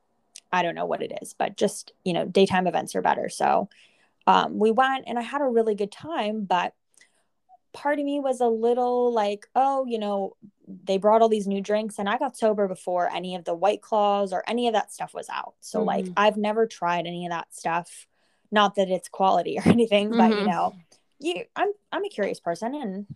[0.52, 3.68] i don't know what it is but just you know daytime events are better so
[4.26, 6.74] um we went and i had a really good time but
[7.72, 10.36] part of me was a little like oh you know
[10.84, 13.80] they brought all these new drinks and i got sober before any of the white
[13.80, 16.12] claws or any of that stuff was out so like Mhm.
[16.16, 18.06] i've never tried any of that stuff
[18.50, 20.46] not that it's quality or anything but you Mhm.
[20.46, 20.74] know
[21.20, 23.06] you i'm i'm a curious person and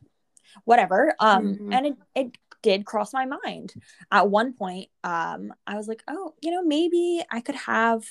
[0.65, 1.75] whatever um Mhm.
[1.75, 3.75] and it, it did cross my mind.
[4.11, 8.03] At one point um i was like oh you know maybe i could have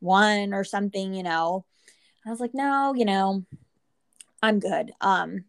[0.00, 1.64] one or something you know.
[2.26, 3.44] I was like no you know
[4.42, 4.92] i'm good.
[5.00, 5.44] Um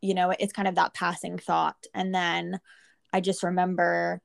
[0.00, 1.80] you know it's kind of that passing thought.
[1.94, 2.58] And then
[3.12, 4.20] i just remember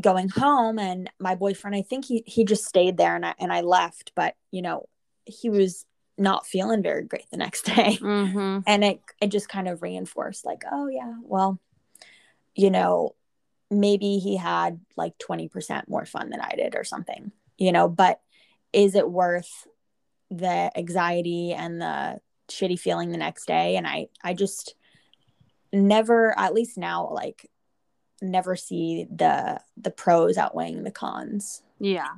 [0.00, 3.52] going home and my boyfriend i think he he just stayed there and i and
[3.52, 4.86] i left but you know
[5.24, 5.84] he was
[6.16, 7.98] not feeling very great the next day.
[8.00, 8.62] Mhm.
[8.66, 11.58] and it it just kind of reinforced like oh yeah well
[12.58, 13.14] you know
[13.70, 18.20] maybe he had like 20% more fun than i did or something you know but
[18.72, 19.66] is it worth
[20.30, 24.74] the anxiety and the shitty feeling the next day and i i just
[25.72, 27.50] never at least now like
[28.20, 32.14] never see the the pros outweighing the cons Yeah,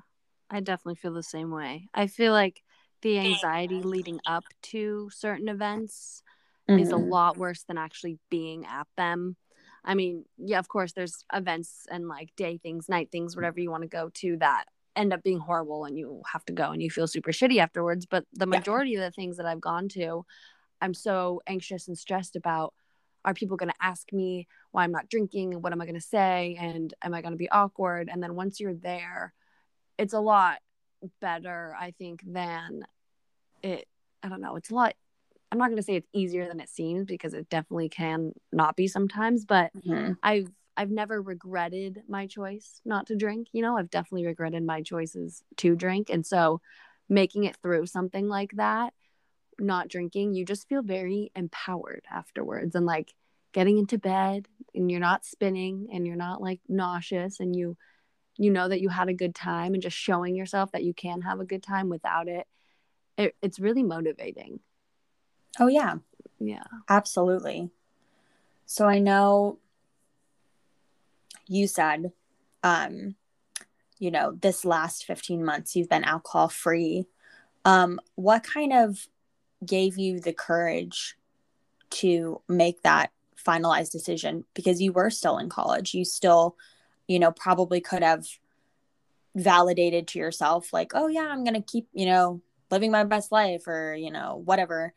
[0.49, 1.89] I definitely feel the same way.
[1.93, 2.63] I feel like
[3.03, 6.23] the anxiety leading up to certain events
[6.69, 7.11] is a Mhm.
[7.11, 9.37] lot worse than actually being at them.
[9.85, 13.71] I mean, yeah, of course, there's events and like day things, night things, whatever you
[13.71, 14.65] want to go to that
[14.97, 18.07] end up being horrible and you have to go and you feel super shitty afterwards.
[18.07, 18.59] But the Yeah.
[18.59, 20.27] majority of the things that I've gone to,
[20.81, 22.75] I'm so anxious and stressed about
[23.25, 25.61] are people going to ask me why I'm not drinking?
[25.61, 26.57] What am I going to say?
[26.59, 28.09] And am I going to be awkward?
[28.11, 29.35] And then once you're there,
[29.99, 30.59] it's a lot
[31.21, 32.87] better, I think, than
[33.63, 33.87] it.
[34.23, 34.57] I don't know.
[34.57, 34.95] It's a lot.
[35.53, 38.77] I'm not going to say it's easier than it seems because it definitely can not
[38.77, 40.17] be sometimes, but Mhm.
[40.23, 43.49] I've I've never regretted my choice not to drink.
[43.53, 46.61] You know, I've definitely regretted my choices to drink, and so
[47.09, 48.95] making it through something like that,
[49.59, 53.13] not drinking, you just feel very empowered afterwards, and like
[53.53, 57.77] getting into bed, and you're not spinning, and you're not like nauseous, and you
[58.39, 61.23] you know that you had a good time, and just showing yourself that you can
[61.23, 62.47] have a good time without it.
[63.19, 64.61] it it's really motivating.
[65.59, 65.97] Oh yeah
[66.39, 66.65] Yeah.
[66.89, 67.71] Absolutely.
[68.67, 69.59] So I know
[71.47, 72.13] you said,
[72.63, 73.17] um,
[73.99, 77.07] you know, this last 15 months you've been alcohol free.
[77.65, 79.07] Um, what kind of
[79.67, 81.17] gave you the courage
[81.91, 84.45] to make that finalized decision?
[84.55, 85.93] Because you were still in college.
[85.93, 86.57] You still,
[87.07, 88.27] you know, probably could have
[89.35, 93.33] validated to yourself, like, oh, yeah, I'm going to keep, you know, living my best
[93.33, 94.95] life or, you know, whatever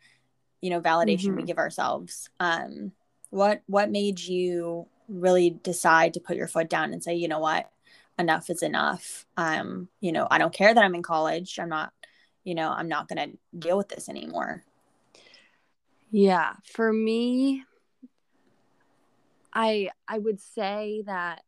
[0.64, 1.46] you know validation we Mhm.
[1.46, 2.92] give ourselves um
[3.28, 7.38] what what made you really decide to put your foot down and say you know
[7.38, 7.70] what?
[8.18, 9.26] Enough is enough.
[9.36, 11.58] Um you know i don't care that i'm in college.
[11.58, 11.92] I'm not
[12.44, 14.64] you know i'm not going to deal with this anymore.
[16.10, 17.64] Yeah, for me
[19.52, 21.42] I I would say that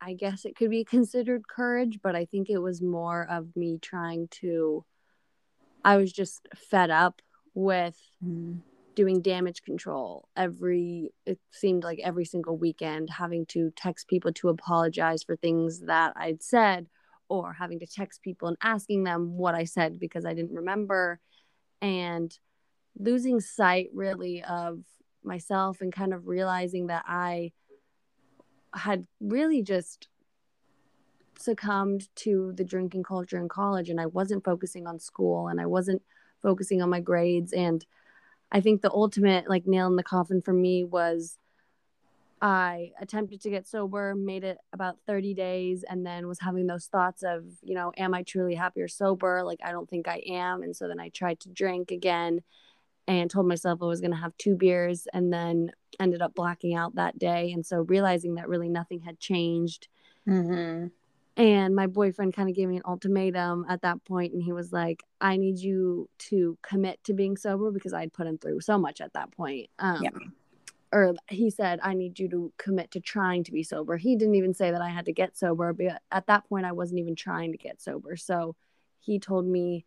[0.00, 3.78] I guess it could be considered courage, but I think it was more of me
[3.82, 4.84] trying to
[5.84, 7.20] I was just fed up
[7.54, 7.98] with
[8.94, 14.48] doing damage control every it seemed like every single weekend having to text people to
[14.48, 16.88] apologize for things that I'd said
[17.32, 21.18] or having to text people and asking them what I said because I didn't remember.
[21.80, 22.30] And
[22.98, 24.80] losing sight really of
[25.24, 27.52] myself and kind of realizing that I
[28.74, 30.08] had really just
[31.38, 35.64] succumbed to the drinking culture in college and I wasn't focusing on school and I
[35.64, 36.02] wasn't
[36.42, 37.82] focusing on my grades and
[38.52, 41.38] I think the ultimate like nail in the coffin for me was
[42.42, 46.86] I attempted to get sober, made it about 30 days, and then was having those
[46.86, 49.44] thoughts of, you know, am I truly happy or sober?
[49.44, 50.62] Like, I don't think I am.
[50.62, 52.40] And so then I tried to drink again
[53.06, 56.74] and told myself I was going to have two beers and then ended up blacking
[56.74, 57.52] out that day.
[57.52, 59.86] And so realizing that really nothing had changed.
[60.28, 60.88] Mm-hmm.
[61.36, 64.72] And my boyfriend kind of gave me an ultimatum at that point, and he was
[64.72, 68.76] like, "I need you to commit to being sober because I'd put him through so
[68.76, 70.10] much at that point." Um, yeah
[70.92, 73.96] or he said, I need you to commit to trying to be sober.
[73.96, 76.72] He didn't even say that I had to get sober, but at that point, I
[76.72, 78.14] wasn't even trying to get sober.
[78.16, 78.54] So
[79.00, 79.86] he told me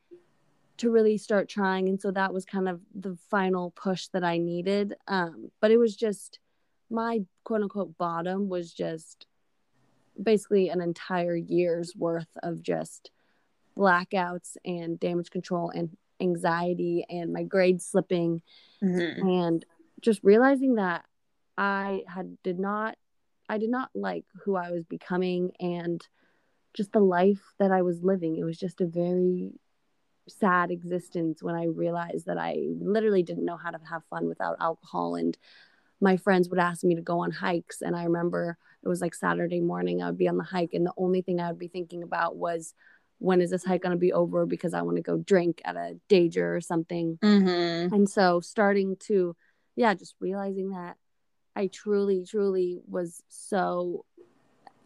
[0.78, 1.88] to really start trying.
[1.88, 4.96] And so that was kind of the final push that I needed.
[5.08, 6.39] Um, but it was just
[6.89, 9.28] my quote unquote bottom was just
[10.22, 13.11] basically an entire year's worth of just
[13.78, 18.41] blackouts and damage control and anxiety and my grades slipping
[18.82, 19.28] mm-hmm.
[19.28, 19.66] and
[20.01, 21.03] just realizing that
[21.57, 22.97] I had did not
[23.47, 26.01] I did not like who I was becoming and
[26.74, 28.38] just the life that I was living.
[28.38, 29.51] It was just a very
[30.28, 34.57] sad existence when I realized that I literally didn't know how to have fun without
[34.59, 35.38] alcohol and
[36.02, 39.16] my friends would ask me to go on hikes and I remember it was like
[39.16, 41.68] Saturday morning I would be on the hike and the only thing I would be
[41.68, 42.74] thinking about was
[43.20, 45.78] when is this hike going to be over because I want to go drink at
[45.78, 47.18] a danger or something.
[47.24, 47.93] Mm-hmm.
[47.93, 49.36] And so starting to
[49.76, 50.96] yeah, just realizing that
[51.56, 54.06] I truly, truly was so,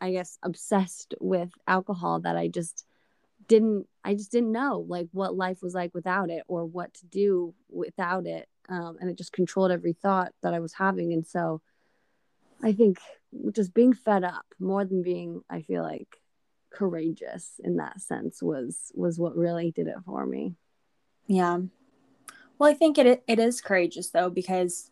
[0.01, 2.85] I guess, obsessed with alcohol that I just
[3.47, 7.05] didn't, I just didn't know like what life was like without it or what to
[7.05, 8.47] do without it.
[8.69, 11.11] Um, and it just controlled every thought that I was having.
[11.11, 11.61] And so
[12.63, 12.99] I think
[13.51, 16.19] just being fed up more than being, I feel like,
[16.71, 20.55] courageous in that sense was was what really did it for me.
[21.27, 21.59] Yeah.
[22.57, 24.91] Well, I think it it is courageous though because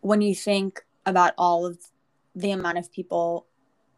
[0.00, 1.78] when you think about all of
[2.34, 3.46] the amount of people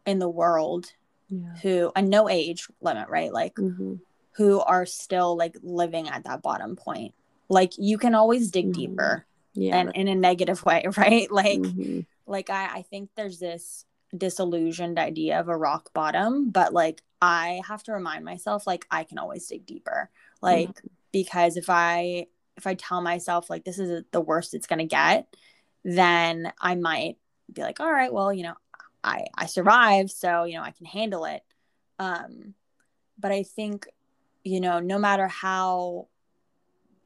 [0.05, 0.87] in the world
[1.29, 1.55] yeah.
[1.61, 3.31] who and no age limit, right?
[3.31, 3.95] Like mm-hmm.
[4.33, 7.13] who are still like living at that bottom point.
[7.53, 8.79] Like you can always dig mm-hmm.
[8.79, 9.25] deeper.
[9.53, 9.77] Yeah.
[9.77, 11.31] And in a negative way, right?
[11.31, 12.01] Like mm-hmm.
[12.25, 13.85] like I, I think there's this
[14.15, 19.03] disillusioned idea of a rock bottom, but like I have to remind myself like I
[19.03, 20.09] can always dig deeper.
[20.41, 20.81] Like
[21.11, 22.27] because if I
[22.57, 25.33] if I tell myself like this is the worst it's going to get,
[25.83, 27.17] then I might
[27.51, 28.55] be like, all right, well, you know,
[29.03, 31.43] I I survived, so you know I can handle it.
[31.99, 32.53] Um,
[33.19, 33.87] but I think,
[34.43, 36.07] you know, no matter how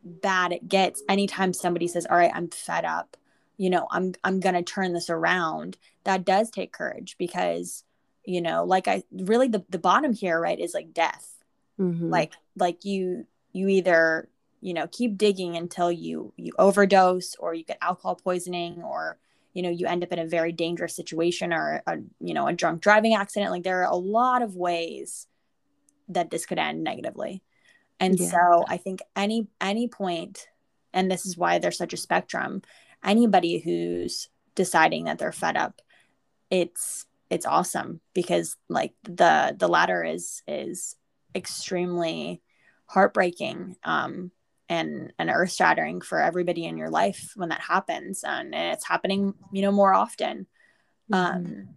[0.08, 3.18] bad it gets, anytime somebody says, all right, I'm fed up,
[3.58, 7.84] you know, I'm I'm gonna turn this around, that does take courage because,
[8.26, 11.34] you know, like I really the the bottom here, right, is like death.
[11.80, 12.10] Mm-hmm.
[12.10, 14.30] Like like you you either
[14.62, 19.18] you know keep digging until you you overdose or you get alcohol poisoning or
[19.54, 22.54] you know you end up in a very dangerous situation or a you know a
[22.54, 25.28] drunk driving accident like there are a lot of ways
[26.10, 27.42] that this could end negatively
[28.00, 28.30] and yeah.
[28.30, 30.48] so i think any any point
[30.94, 32.62] and this is why there's such a spectrum
[33.04, 35.82] anybody who's deciding that they're fed up
[36.50, 40.96] it's it's awesome because like the the latter is is
[41.36, 42.42] extremely
[42.86, 44.32] heartbreaking um
[44.70, 48.88] and and earth shattering for everybody in your life when that happens and, and it's
[48.88, 50.48] happening you know more often
[51.12, 51.38] mm-hmm.
[51.38, 51.70] um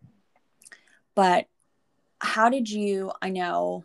[1.14, 1.46] but
[2.20, 3.84] how did you i know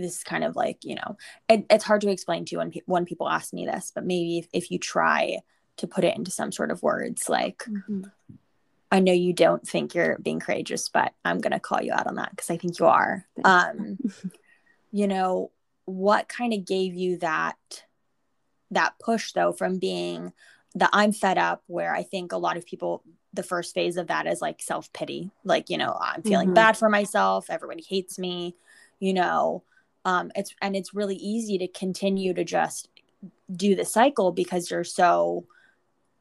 [0.00, 1.16] this is kind of like you know
[1.48, 4.04] it, it's hard to explain to you when, pe- when people ask me this but
[4.04, 5.38] maybe if, if you try
[5.76, 8.02] to put it into some sort of words like mm-hmm.
[8.90, 12.06] i know you don't think you're being courageous but i'm going to call you out
[12.06, 13.26] on that because i think you are.
[13.44, 13.98] Um
[14.92, 15.50] you know
[15.84, 17.56] what kind of gave you that
[18.70, 20.32] that push though from being
[20.74, 24.08] the I'm fed up where I think a lot of people the first phase of
[24.08, 25.30] that is like self-pity.
[25.44, 26.54] Like you know I'm feeling mm-hmm.
[26.54, 27.46] bad for myself.
[27.50, 28.56] Everybody hates me
[28.98, 29.64] you know
[30.04, 32.88] um it's and it's really easy to continue to just
[33.54, 35.46] do the cycle because you're so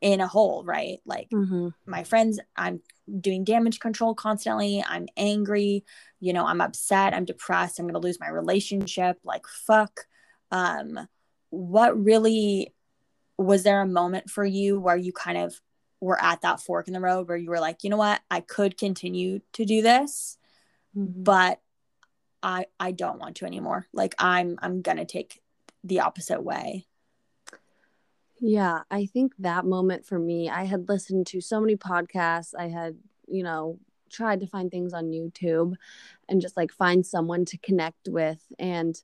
[0.01, 0.99] in a hole right?
[1.05, 1.69] Like mm-hmm.
[1.85, 2.81] my friends I'm
[3.19, 4.83] doing damage control constantly.
[4.87, 5.83] I'm angry.
[6.19, 7.13] You know I'm upset.
[7.13, 7.79] I'm depressed.
[7.79, 9.19] I'm going to lose my relationship.
[9.23, 10.05] Like fuck.
[10.51, 11.07] Um
[11.49, 12.73] what really
[13.37, 15.59] was there a moment for you where you kind of
[16.01, 18.41] were at that fork in the road where you were like, you know what, I
[18.41, 20.37] could continue to do this,
[20.95, 21.23] mm-hmm.
[21.23, 21.59] but
[22.41, 23.87] I I don't want to anymore.
[23.93, 25.41] Like I'm I'm gonna take
[25.83, 26.85] the opposite way.
[28.41, 32.53] Yeah, I think that moment for me, I had listened to so many podcasts.
[32.57, 33.79] I had, you know,
[34.09, 35.75] tried to find things on YouTube
[36.27, 38.41] and just like find someone to connect with.
[38.57, 39.01] And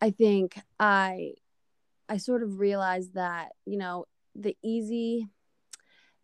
[0.00, 1.34] I think I
[2.08, 5.28] I sort of realized that, you know, the easy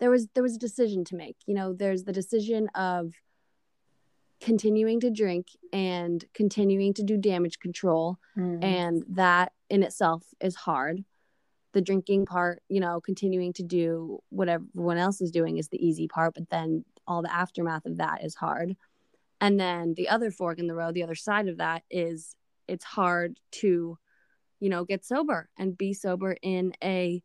[0.00, 1.36] there was there was a decision to make.
[1.46, 3.14] You know, there's the decision of
[4.40, 8.18] continuing to drink and continuing to do damage control.
[8.36, 8.62] Mm.
[8.62, 11.04] and that in itself is hard.
[11.72, 15.84] The drinking part you know continuing to do what everyone else is doing is the
[15.84, 18.76] easy part but then all the aftermath of that is hard.
[19.40, 22.34] And then the other fork in the road the other side of that is
[22.66, 23.98] it's hard to
[24.60, 27.22] you know get sober and be sober in a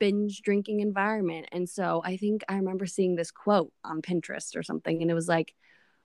[0.00, 1.46] binge drinking environment.
[1.52, 5.14] And so i think i remember seeing this quote on pinterest or something and it
[5.14, 5.54] was like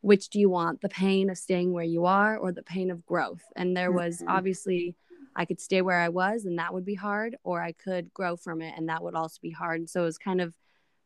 [0.04, 3.06] which do you want the pain of staying where you are or the pain of
[3.06, 3.42] growth?
[3.56, 4.30] And there was mm-hmm.
[4.30, 4.96] obviously
[5.36, 8.36] i could stay where i was and that would be hard or i could grow
[8.36, 9.90] from it and that would also be hard.
[9.90, 10.54] So it was kind of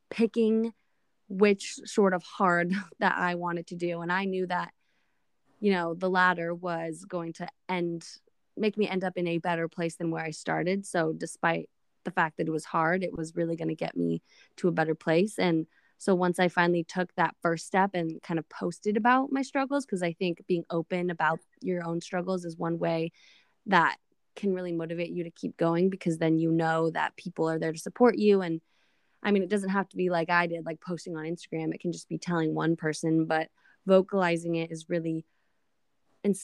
[0.09, 0.73] picking
[1.29, 4.01] which sort of hard that i wanted to do.
[4.01, 4.73] And i knew that
[5.59, 8.03] you know the latter was going to end
[8.57, 10.87] make me end up in a better place than where i started.
[10.87, 11.69] So despite
[12.03, 14.23] the fact that it was hard it was really going to get me
[14.55, 15.37] to a better place.
[15.37, 15.67] And
[15.97, 19.85] so once I finally took that first step and kind of posted about my struggles,
[19.85, 23.11] because I think being open about your own struggles is one way
[23.65, 23.97] that
[24.35, 27.73] can really motivate you to keep going because then you know that people are there
[27.73, 28.41] to support you.
[28.41, 28.61] And
[29.23, 31.81] I mean, it doesn't have to be like I did, like posting on Instagram, it
[31.81, 33.49] can just be telling one person, but
[33.85, 35.25] vocalizing it is really
[36.23, 36.35] and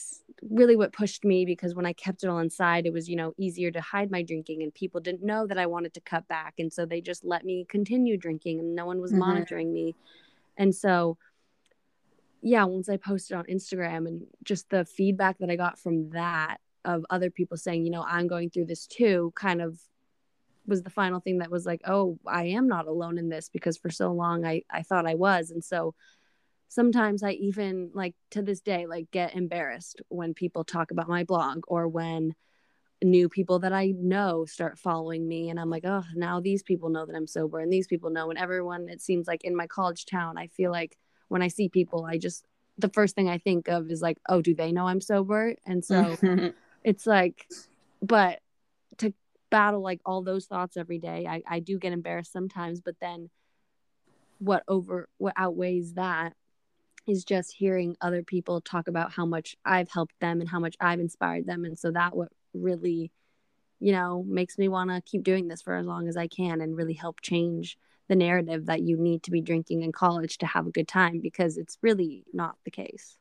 [0.42, 3.34] really what pushed me because when I kept it all inside, it was, you know,
[3.36, 6.54] easier to hide my drinking and people didn't know that I wanted to cut back.
[6.58, 9.20] And so they just let me continue drinking and no one was mm-hmm.
[9.20, 9.94] monitoring me.
[10.56, 11.18] And so,
[12.40, 16.58] yeah, once I posted on Instagram and just the feedback that I got from that
[16.84, 19.78] of other people saying, you know, I'm going through this too, kind of
[20.66, 23.76] was the final thing that was like, oh, I am not alone in this because
[23.76, 25.50] for so long I, I thought I was.
[25.50, 25.94] And so
[26.74, 31.22] sometimes I even like to this day like get embarrassed when people talk about my
[31.22, 32.34] blog or when
[33.02, 36.88] new people that I know start following me and I'm like, "Oh, now these people
[36.88, 39.68] know that I'm sober and these people know and everyone it seems like in my
[39.68, 40.98] college town, I feel like
[41.28, 42.44] when I see people, I just
[42.76, 45.84] the first thing I think of is like, "Oh, do they know I'm sober?" And
[45.84, 46.18] so
[46.82, 47.46] it's like
[48.02, 48.40] but
[48.98, 49.14] to
[49.50, 53.30] battle like all those thoughts every day, I I do get embarrassed sometimes, but then
[54.38, 56.34] what over what outweighs that
[57.06, 60.76] is just hearing other people talk about how much I've helped them and how much
[60.80, 61.64] I've inspired them.
[61.64, 63.10] And so that what really,
[63.80, 66.60] you know, makes me want to keep doing this for as long as I can
[66.60, 67.78] and really help change
[68.08, 71.20] the narrative that you need to be drinking in college to have a good time
[71.20, 73.16] because it's really not the case.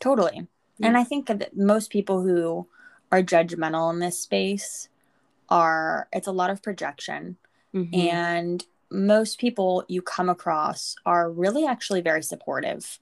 [0.00, 0.46] Totally.
[0.78, 0.88] Yeah.
[0.88, 2.66] And I think that most people who
[3.12, 4.88] are judgmental in this space
[5.48, 7.36] are, it's a lot of projection.
[7.74, 7.94] Mm-hmm.
[7.94, 12.98] And most people you come across are really actually very supportive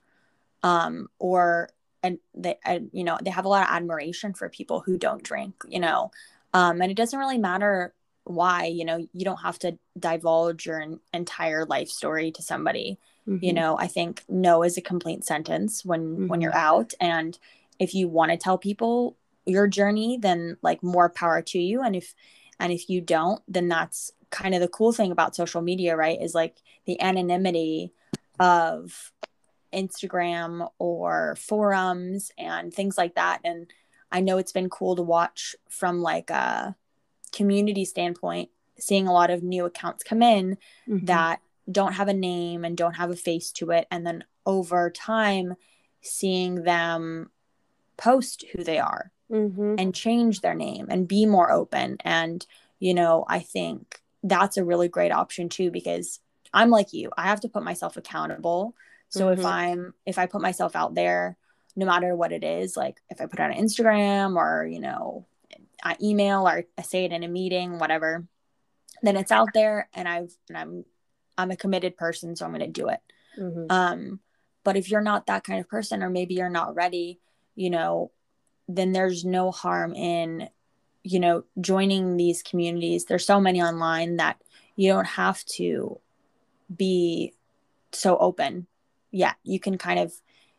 [0.63, 1.69] um, or
[2.01, 2.57] and they
[2.91, 6.11] you know they have a lot of admiration for people who don't drink you know
[6.53, 7.93] um, and it doesn't really matter
[8.25, 10.83] why you know you don't have to divulge your
[11.13, 12.97] entire life story to somebody
[13.27, 13.43] mm-hmm.
[13.43, 16.27] you know i think no is a complete sentence when mm-hmm.
[16.27, 16.59] when you're mm-hmm.
[16.59, 17.37] out and
[17.79, 21.95] if you want to tell people your journey then like more power to you and
[21.95, 22.13] if
[22.59, 26.21] and if you don't then that's kind of the cool thing about social media right
[26.21, 27.91] is like the anonymity
[28.39, 29.11] of
[29.73, 33.41] Instagram or forums and things like that.
[33.43, 33.71] And
[34.11, 36.75] I know it's been cool to watch from like a
[37.31, 38.49] community standpoint,
[38.79, 40.57] seeing a lot of new accounts come in
[40.87, 41.05] mm-hmm.
[41.05, 41.39] that
[41.71, 43.87] don't have a name and don't have a face to it.
[43.89, 45.55] And then over time,
[46.01, 47.31] seeing them
[47.97, 49.75] post who they are mm-hmm.
[49.77, 51.97] and change their name and be more open.
[52.01, 52.45] And,
[52.79, 56.19] you know, I think that's a really great option too, because
[56.53, 58.75] I'm like you, I have to put myself accountable
[59.13, 59.39] so mm-hmm.
[59.39, 61.37] if I'm if I put myself out there,
[61.75, 65.27] no matter what it is, like if I put it on Instagram or you know,
[65.83, 68.25] I email or I say it in a meeting, whatever,
[69.03, 70.85] then it's out there and I've and I'm
[71.37, 73.01] I'm a committed person, so I'm gonna do it.
[73.39, 73.65] Mm-hmm.
[73.69, 74.19] Um,
[74.63, 77.19] but if you're not that kind of person, or maybe you're not ready,
[77.53, 78.09] you know,
[78.67, 80.49] then there's no harm in,
[81.03, 83.05] you know, joining these communities.
[83.05, 84.41] There's so many online that
[84.75, 85.99] you don't have to
[86.75, 87.35] be
[87.91, 88.65] so open
[89.13, 90.11] yeah, you can kind of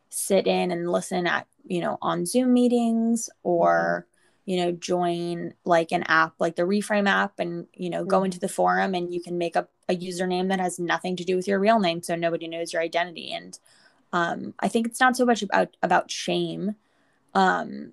[0.09, 4.51] sit in and listen at, you know, on Zoom meetings or, mm-hmm.
[4.51, 8.11] you know, join like an app like the Reframe app and, you know, mm-hmm.
[8.11, 11.25] go into the forum and you can make up a username that has nothing to
[11.25, 13.33] do with your real name so nobody knows your identity.
[13.33, 13.59] And
[14.13, 16.77] um, I think it's not so much about about shame.
[17.35, 17.93] Um,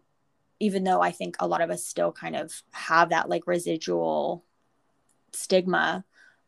[0.60, 4.46] even though I think a lot of us still kind of have that like residual
[5.34, 6.04] stigma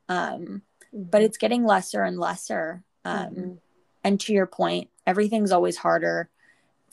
[0.10, 0.62] um
[0.92, 3.54] but it's getting lesser and lesser um Mm-hmm.
[4.04, 6.30] And to your point everything's always harder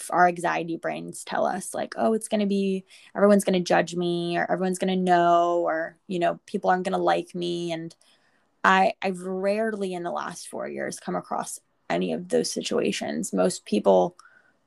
[0.09, 2.85] our anxiety brains tell us like oh it's going to be
[3.15, 6.85] everyone's going to judge me or everyone's going to know or you know people aren't
[6.85, 7.73] going to like me.
[7.73, 7.95] And
[8.65, 13.33] i i've rarely in the last 4 years come across any of those situations.
[13.33, 14.17] Most people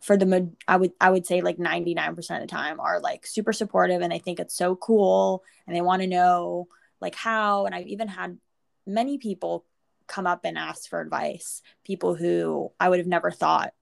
[0.02, 3.54] for the i would i would say like 99% of the time are like super
[3.54, 6.68] supportive and they think it's so cool and they want to know
[7.02, 7.66] like how.
[7.66, 8.38] And i've even had
[8.86, 9.66] many people
[10.08, 13.74] come up and ask for advice people who i would have never thought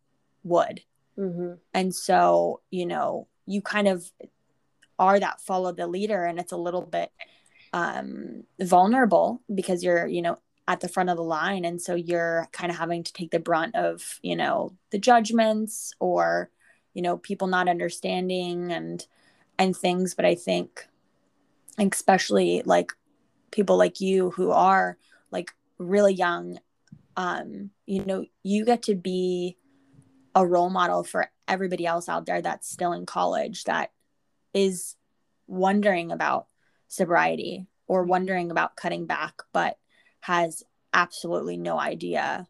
[0.43, 0.81] would
[1.17, 1.53] Mm-hmm.
[1.73, 4.09] and so, you know, you kind of
[4.97, 7.11] are that follow the leader and it's a little bit
[7.73, 11.65] um, vulnerable because you're, you know, at the front of the line.
[11.65, 15.93] And so you're kind of having to take the brunt of, you know, the judgments
[15.99, 16.49] or,
[16.93, 19.05] you know, people not understanding and,
[19.59, 20.15] and things.
[20.15, 20.87] But I think,
[21.77, 22.93] especially like
[23.51, 24.97] people like you who are
[25.29, 25.51] like
[25.81, 26.59] really young,
[27.17, 29.57] um, you know, you get to be
[30.35, 33.91] a role model for everybody else out there that's still in college that
[34.53, 34.95] is
[35.47, 36.47] wondering about
[36.87, 39.77] sobriety or wondering about cutting back but
[40.21, 40.63] has
[40.93, 42.47] absolutely no idea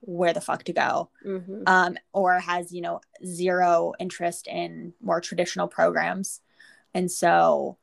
[0.00, 1.62] where the fuck to go Mm-hmm.
[1.66, 6.40] um, or has you know zero interest in more traditional programs
[6.92, 7.78] and so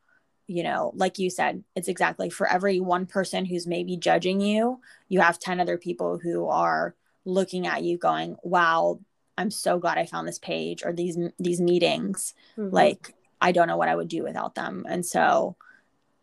[0.46, 4.80] you know like you said it's exactly for every one person who's maybe judging you
[5.08, 8.98] you have 10 other people who are looking at you going wow
[9.38, 12.74] i'm so glad i found this page or these these meetings Mm-hmm.
[12.74, 15.56] like i don't know what i would do without them and so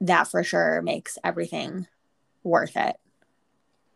[0.01, 1.87] that for sure makes everything
[2.43, 2.97] worth it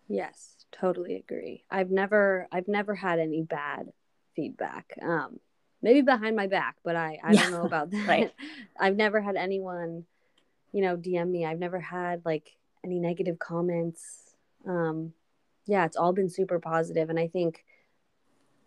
[0.08, 1.64] Yes, totally agree.
[1.70, 3.88] I've never I've never had any bad
[4.36, 4.94] feedback.
[5.02, 5.40] Um
[5.82, 8.08] maybe behind my back, but I I Yeah, don't know about that.
[8.08, 8.32] right.
[8.80, 10.06] I've never had anyone,
[10.76, 11.46] you know, DM me.
[11.46, 12.48] I've never had like
[12.84, 14.36] any negative comments.
[14.68, 15.14] Um
[15.66, 17.64] yeah, it's all been super positive and I think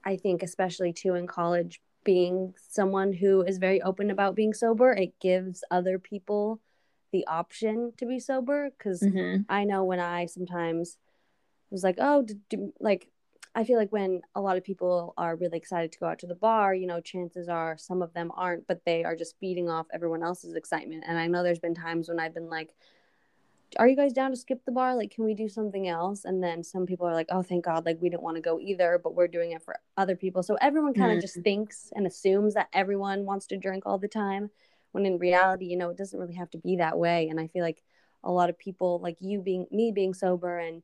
[0.05, 4.93] I think especially too in college being someone who is very open about being sober,
[4.93, 6.61] it gives other people
[7.13, 9.45] the option to be sober cuz Mhm.
[9.49, 10.97] I know when I sometimes
[11.71, 13.11] was like, oh, d d- like
[13.55, 16.27] I feel like when a lot of people are really excited to go out to
[16.27, 19.69] the bar, you know, chances are some of them aren't, but they are just feeding
[19.69, 21.05] off everyone else's excitement.
[21.07, 22.71] And I know there's been times when I've been like,
[23.79, 24.97] are you guys down to skip the bar?
[24.97, 26.25] Like, can we do something else?
[26.25, 28.59] And then some people are like, oh, thank God, like we didn't want to go
[28.59, 30.43] either, but we're doing it for other people.
[30.43, 31.23] So everyone kind of Mhm.
[31.23, 34.51] just thinks and assumes that everyone wants to drink all the time,
[34.93, 37.29] when in reality, you know, it doesn't really have to be that way.
[37.29, 37.83] And I feel like
[38.25, 40.83] a lot of people, like you being me being sober and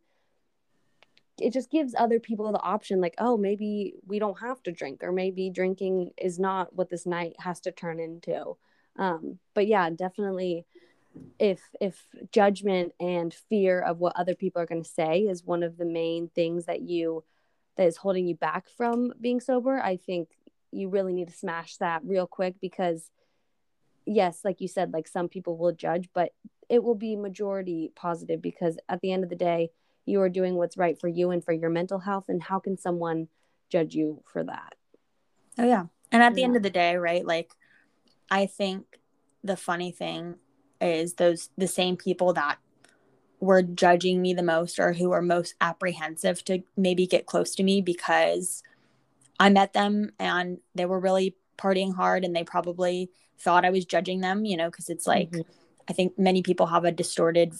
[1.40, 5.02] it just gives other people the option like oh maybe we don't have to drink
[5.02, 8.56] or maybe drinking is not what this night has to turn into.
[8.96, 10.66] Um, but yeah definitely
[11.38, 15.62] if if judgment and fear of what other people are going to say is one
[15.62, 17.24] of the main things that you
[17.76, 20.28] that is holding you back from being sober i think
[20.72, 23.10] you really need to smash that real quick because
[24.06, 26.32] yes like you said like some people will judge but
[26.68, 29.70] it will be majority positive because at the end of the day
[30.06, 32.76] you are doing what's right for you and for your mental health and how can
[32.76, 33.28] someone
[33.70, 34.74] judge you for that
[35.58, 35.84] Oh yeah.
[36.10, 37.24] And at the end of the day, right?
[37.24, 37.52] Like
[38.30, 38.98] I think
[39.42, 40.36] the funny thing
[40.80, 42.58] is those the same people that
[43.40, 47.62] were judging me the most or who were most apprehensive to maybe get close to
[47.62, 48.62] me because
[49.38, 53.84] I met them and they were really partying hard and they probably thought I was
[53.84, 55.44] judging them, you know, because it's like Mhm.
[55.88, 57.54] I think many people have a distorted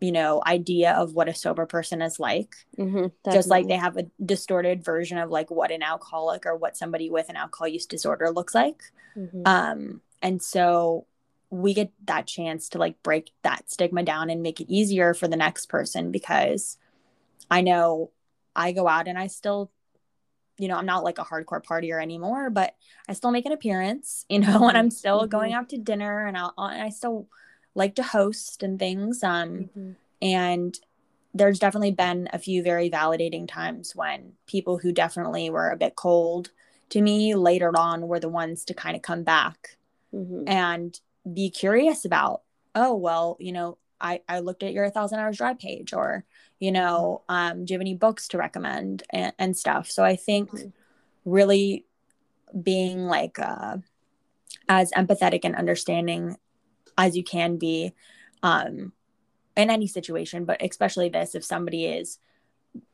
[0.00, 3.96] you know idea of what a sober person is like mm-hmm, just like they have
[3.96, 7.86] a distorted version of like what an alcoholic or what somebody with an alcohol use
[7.86, 8.82] disorder looks like
[9.16, 9.46] Mhm.
[9.46, 11.06] um and so
[11.50, 15.28] we get that chance to like break that stigma down and make it easier for
[15.28, 16.76] the next person because
[17.50, 18.10] i know
[18.54, 19.70] i go out and i still
[20.58, 22.74] you know i'm not like a hardcore partier anymore but
[23.08, 25.30] i still make an appearance you know and i'm still Mhm.
[25.30, 27.28] going out to dinner and, I'll, and i still
[27.76, 29.94] like to host and things um Mhm.
[30.22, 30.78] and
[31.34, 35.94] there's definitely been a few very validating times when people who definitely were a bit
[35.94, 36.50] cold
[36.88, 39.76] to me later on were the ones to kind of come back
[40.14, 40.44] Mhm.
[40.46, 41.00] and
[41.32, 42.42] be curious about
[42.74, 46.24] oh well you know i i looked at your thousand hours dry page or
[46.58, 50.16] you know um do you have any books to recommend and, and stuff so i
[50.16, 50.72] think Mhm.
[51.24, 51.84] really
[52.62, 53.76] being like uh
[54.68, 56.36] as empathetic and understanding
[56.98, 57.92] as you can be
[58.42, 58.92] um
[59.56, 62.18] in any situation but especially this if somebody is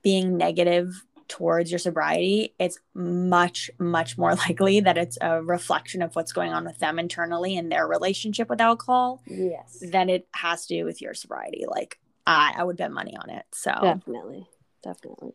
[0.02, 6.14] being negative towards your sobriety, it's much, much more likely that it's a reflection of
[6.14, 9.22] what's going on with them internally and their relationship with alcohol.
[9.26, 9.82] Yes.
[9.82, 11.64] Than it has to do with your sobriety.
[11.66, 13.46] Like I, I would bet money on it.
[13.52, 14.46] So definitely,
[14.82, 15.32] definitely.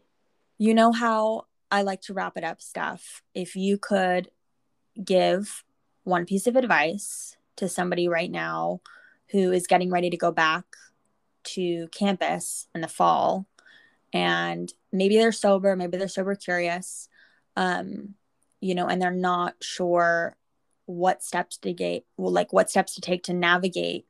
[0.60, 3.24] You know how I like to wrap it up, Steph.
[3.34, 4.30] If you could
[5.04, 5.64] give
[6.04, 8.82] one piece of advice to somebody right now
[9.32, 10.66] who is getting ready to go back
[11.44, 13.46] to campus in the fall.
[14.14, 17.10] And maybe they're sober maybe they're sober curious
[17.56, 18.16] um
[18.62, 20.36] you know and they're not sure
[20.86, 24.06] what steps to get well like what steps to take to navigate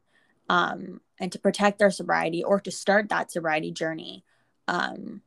[0.50, 4.24] um and to protect their sobriety or to start that sobriety journey.
[4.68, 5.22] Um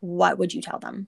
[0.00, 1.06] what would you tell them?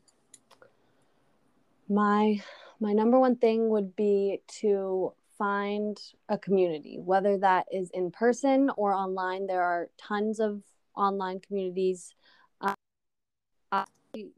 [1.89, 2.41] My
[2.81, 5.97] my number one thing would be to find
[6.29, 9.47] a community, whether that is in person or online.
[9.47, 10.63] There are tons of
[10.97, 12.13] online communities.
[12.61, 12.75] Uh,
[13.71, 13.85] I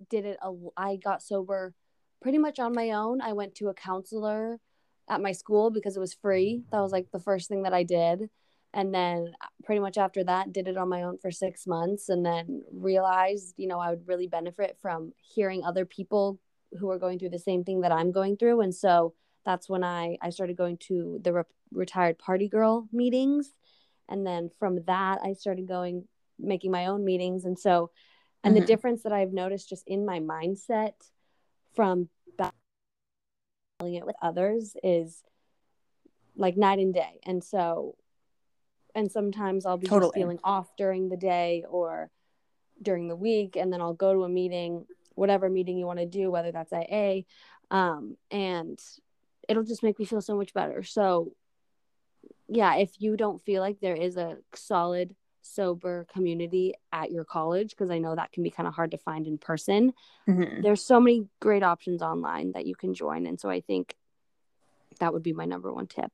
[0.09, 1.74] did it, a, I got sober
[2.20, 3.20] pretty much on my own.
[3.20, 4.61] I went to a counselor
[5.09, 6.62] at my school because it was free.
[6.70, 8.28] That was like the first thing that I did.
[8.72, 9.32] And then
[9.64, 13.55] pretty much after that, did it on my own for six months and then realized,
[13.57, 16.38] you know, I would really benefit from hearing other people
[16.78, 18.61] who are going through the same thing that I'm going through.
[18.61, 19.14] And so
[19.45, 23.53] that's when I, I started going to the re- retired party girl meetings.
[24.09, 26.05] And then from that, I started going,
[26.38, 27.45] making my own meetings.
[27.45, 27.91] And so,
[28.43, 28.61] and mm-hmm.
[28.61, 30.93] the difference that I've noticed just in my mindset
[31.74, 35.22] from battling it with others is
[36.36, 37.20] like night and day.
[37.24, 37.97] And so,
[38.95, 40.12] and sometimes I'll be totally.
[40.14, 42.11] feeling off during the day or
[42.82, 43.57] during the week.
[43.57, 44.86] And then I'll go to a meeting
[45.20, 47.20] whatever meeting you want to do, whether that's AA,
[47.70, 48.78] um, and
[49.49, 50.82] it'll just make me feel so much better.
[50.82, 51.32] So,
[52.49, 57.70] yeah, if you don't feel like there is a solid, sober community at your college,
[57.70, 59.93] because I know that can be kind of hard to find in person,
[60.28, 60.62] mm-hmm.
[60.62, 63.26] there's so many great options online that you can join.
[63.26, 63.95] And so I think
[64.99, 66.12] that would be my number one tip.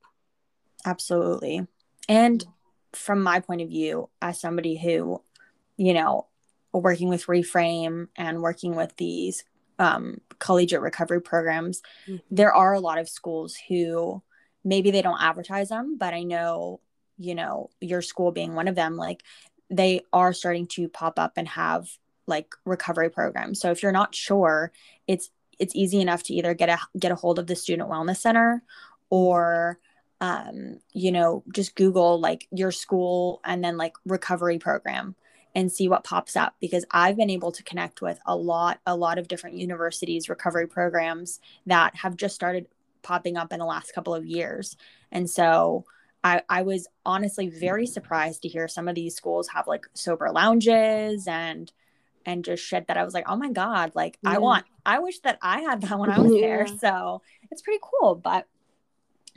[0.85, 1.67] Absolutely.
[2.09, 2.45] And
[2.93, 5.23] from my point of view, as somebody who,
[5.77, 6.29] you know,
[6.73, 9.45] working with Reframe and working with these
[9.79, 12.17] um, collegiate recovery programs, mm-hmm.
[12.31, 14.23] there are a lot of schools who
[14.65, 16.81] maybe they don't advertise them, but I know,
[17.19, 19.23] you know, your school being one of them, like
[19.71, 21.89] they are starting to pop up and have
[22.27, 23.61] like recovery programs.
[23.61, 24.73] So if you're not sure,
[25.07, 28.19] it's it's easy enough to either get a get a hold of the student wellness
[28.19, 28.63] center
[29.09, 29.79] or
[30.21, 35.15] um, you know, just Google like your school and then like recovery program
[35.57, 38.95] and see what pops up because I've been able to connect with a lot a
[38.95, 42.67] lot of different universities recovery programs that have just started
[43.03, 44.77] popping up in the last couple of years.
[45.11, 45.87] And so
[46.23, 50.31] I, I was honestly very surprised to hear some of these schools have like sober
[50.31, 51.73] lounges and
[52.27, 54.33] and just shit that I was like, oh my God, like yeah.
[54.33, 56.41] I want, I wish that I had that when I was yeah.
[56.41, 56.67] there.
[56.67, 58.17] So it's pretty cool.
[58.17, 58.49] But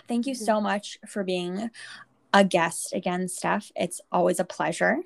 [0.07, 1.69] thank you so much for being
[2.33, 3.71] a guest again, Steph.
[3.75, 5.03] It's always a pleasure.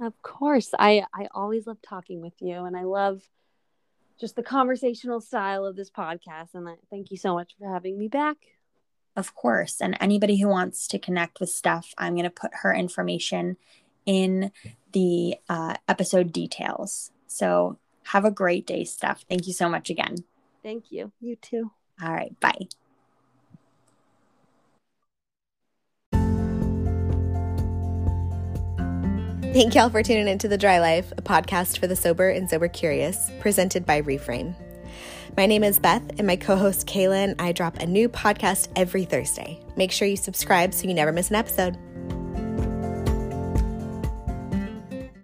[0.00, 0.70] Of course.
[0.78, 3.22] I I always love talking with you and I love
[4.18, 7.98] just the conversational style of this podcast and I, thank you so much for having
[7.98, 8.36] me back.
[9.14, 9.80] Of course.
[9.80, 13.56] And anybody who wants to connect with Steph, I'm going to put her information
[14.04, 14.52] in
[14.92, 17.10] the uh, episode details.
[17.26, 19.24] So have a great day, Steph.
[19.28, 20.16] Thank you so much again.
[20.62, 21.12] Thank you.
[21.20, 21.70] You too.
[22.02, 22.38] All right.
[22.40, 22.68] Bye.
[29.56, 32.68] Thank y'all for tuning into The Dry Life, a podcast for the sober and sober
[32.68, 34.54] curious, presented by Reframe.
[35.34, 38.68] My name is Beth, and my co host Kayla and I drop a new podcast
[38.76, 39.58] every Thursday.
[39.74, 41.78] Make sure you subscribe so you never miss an episode.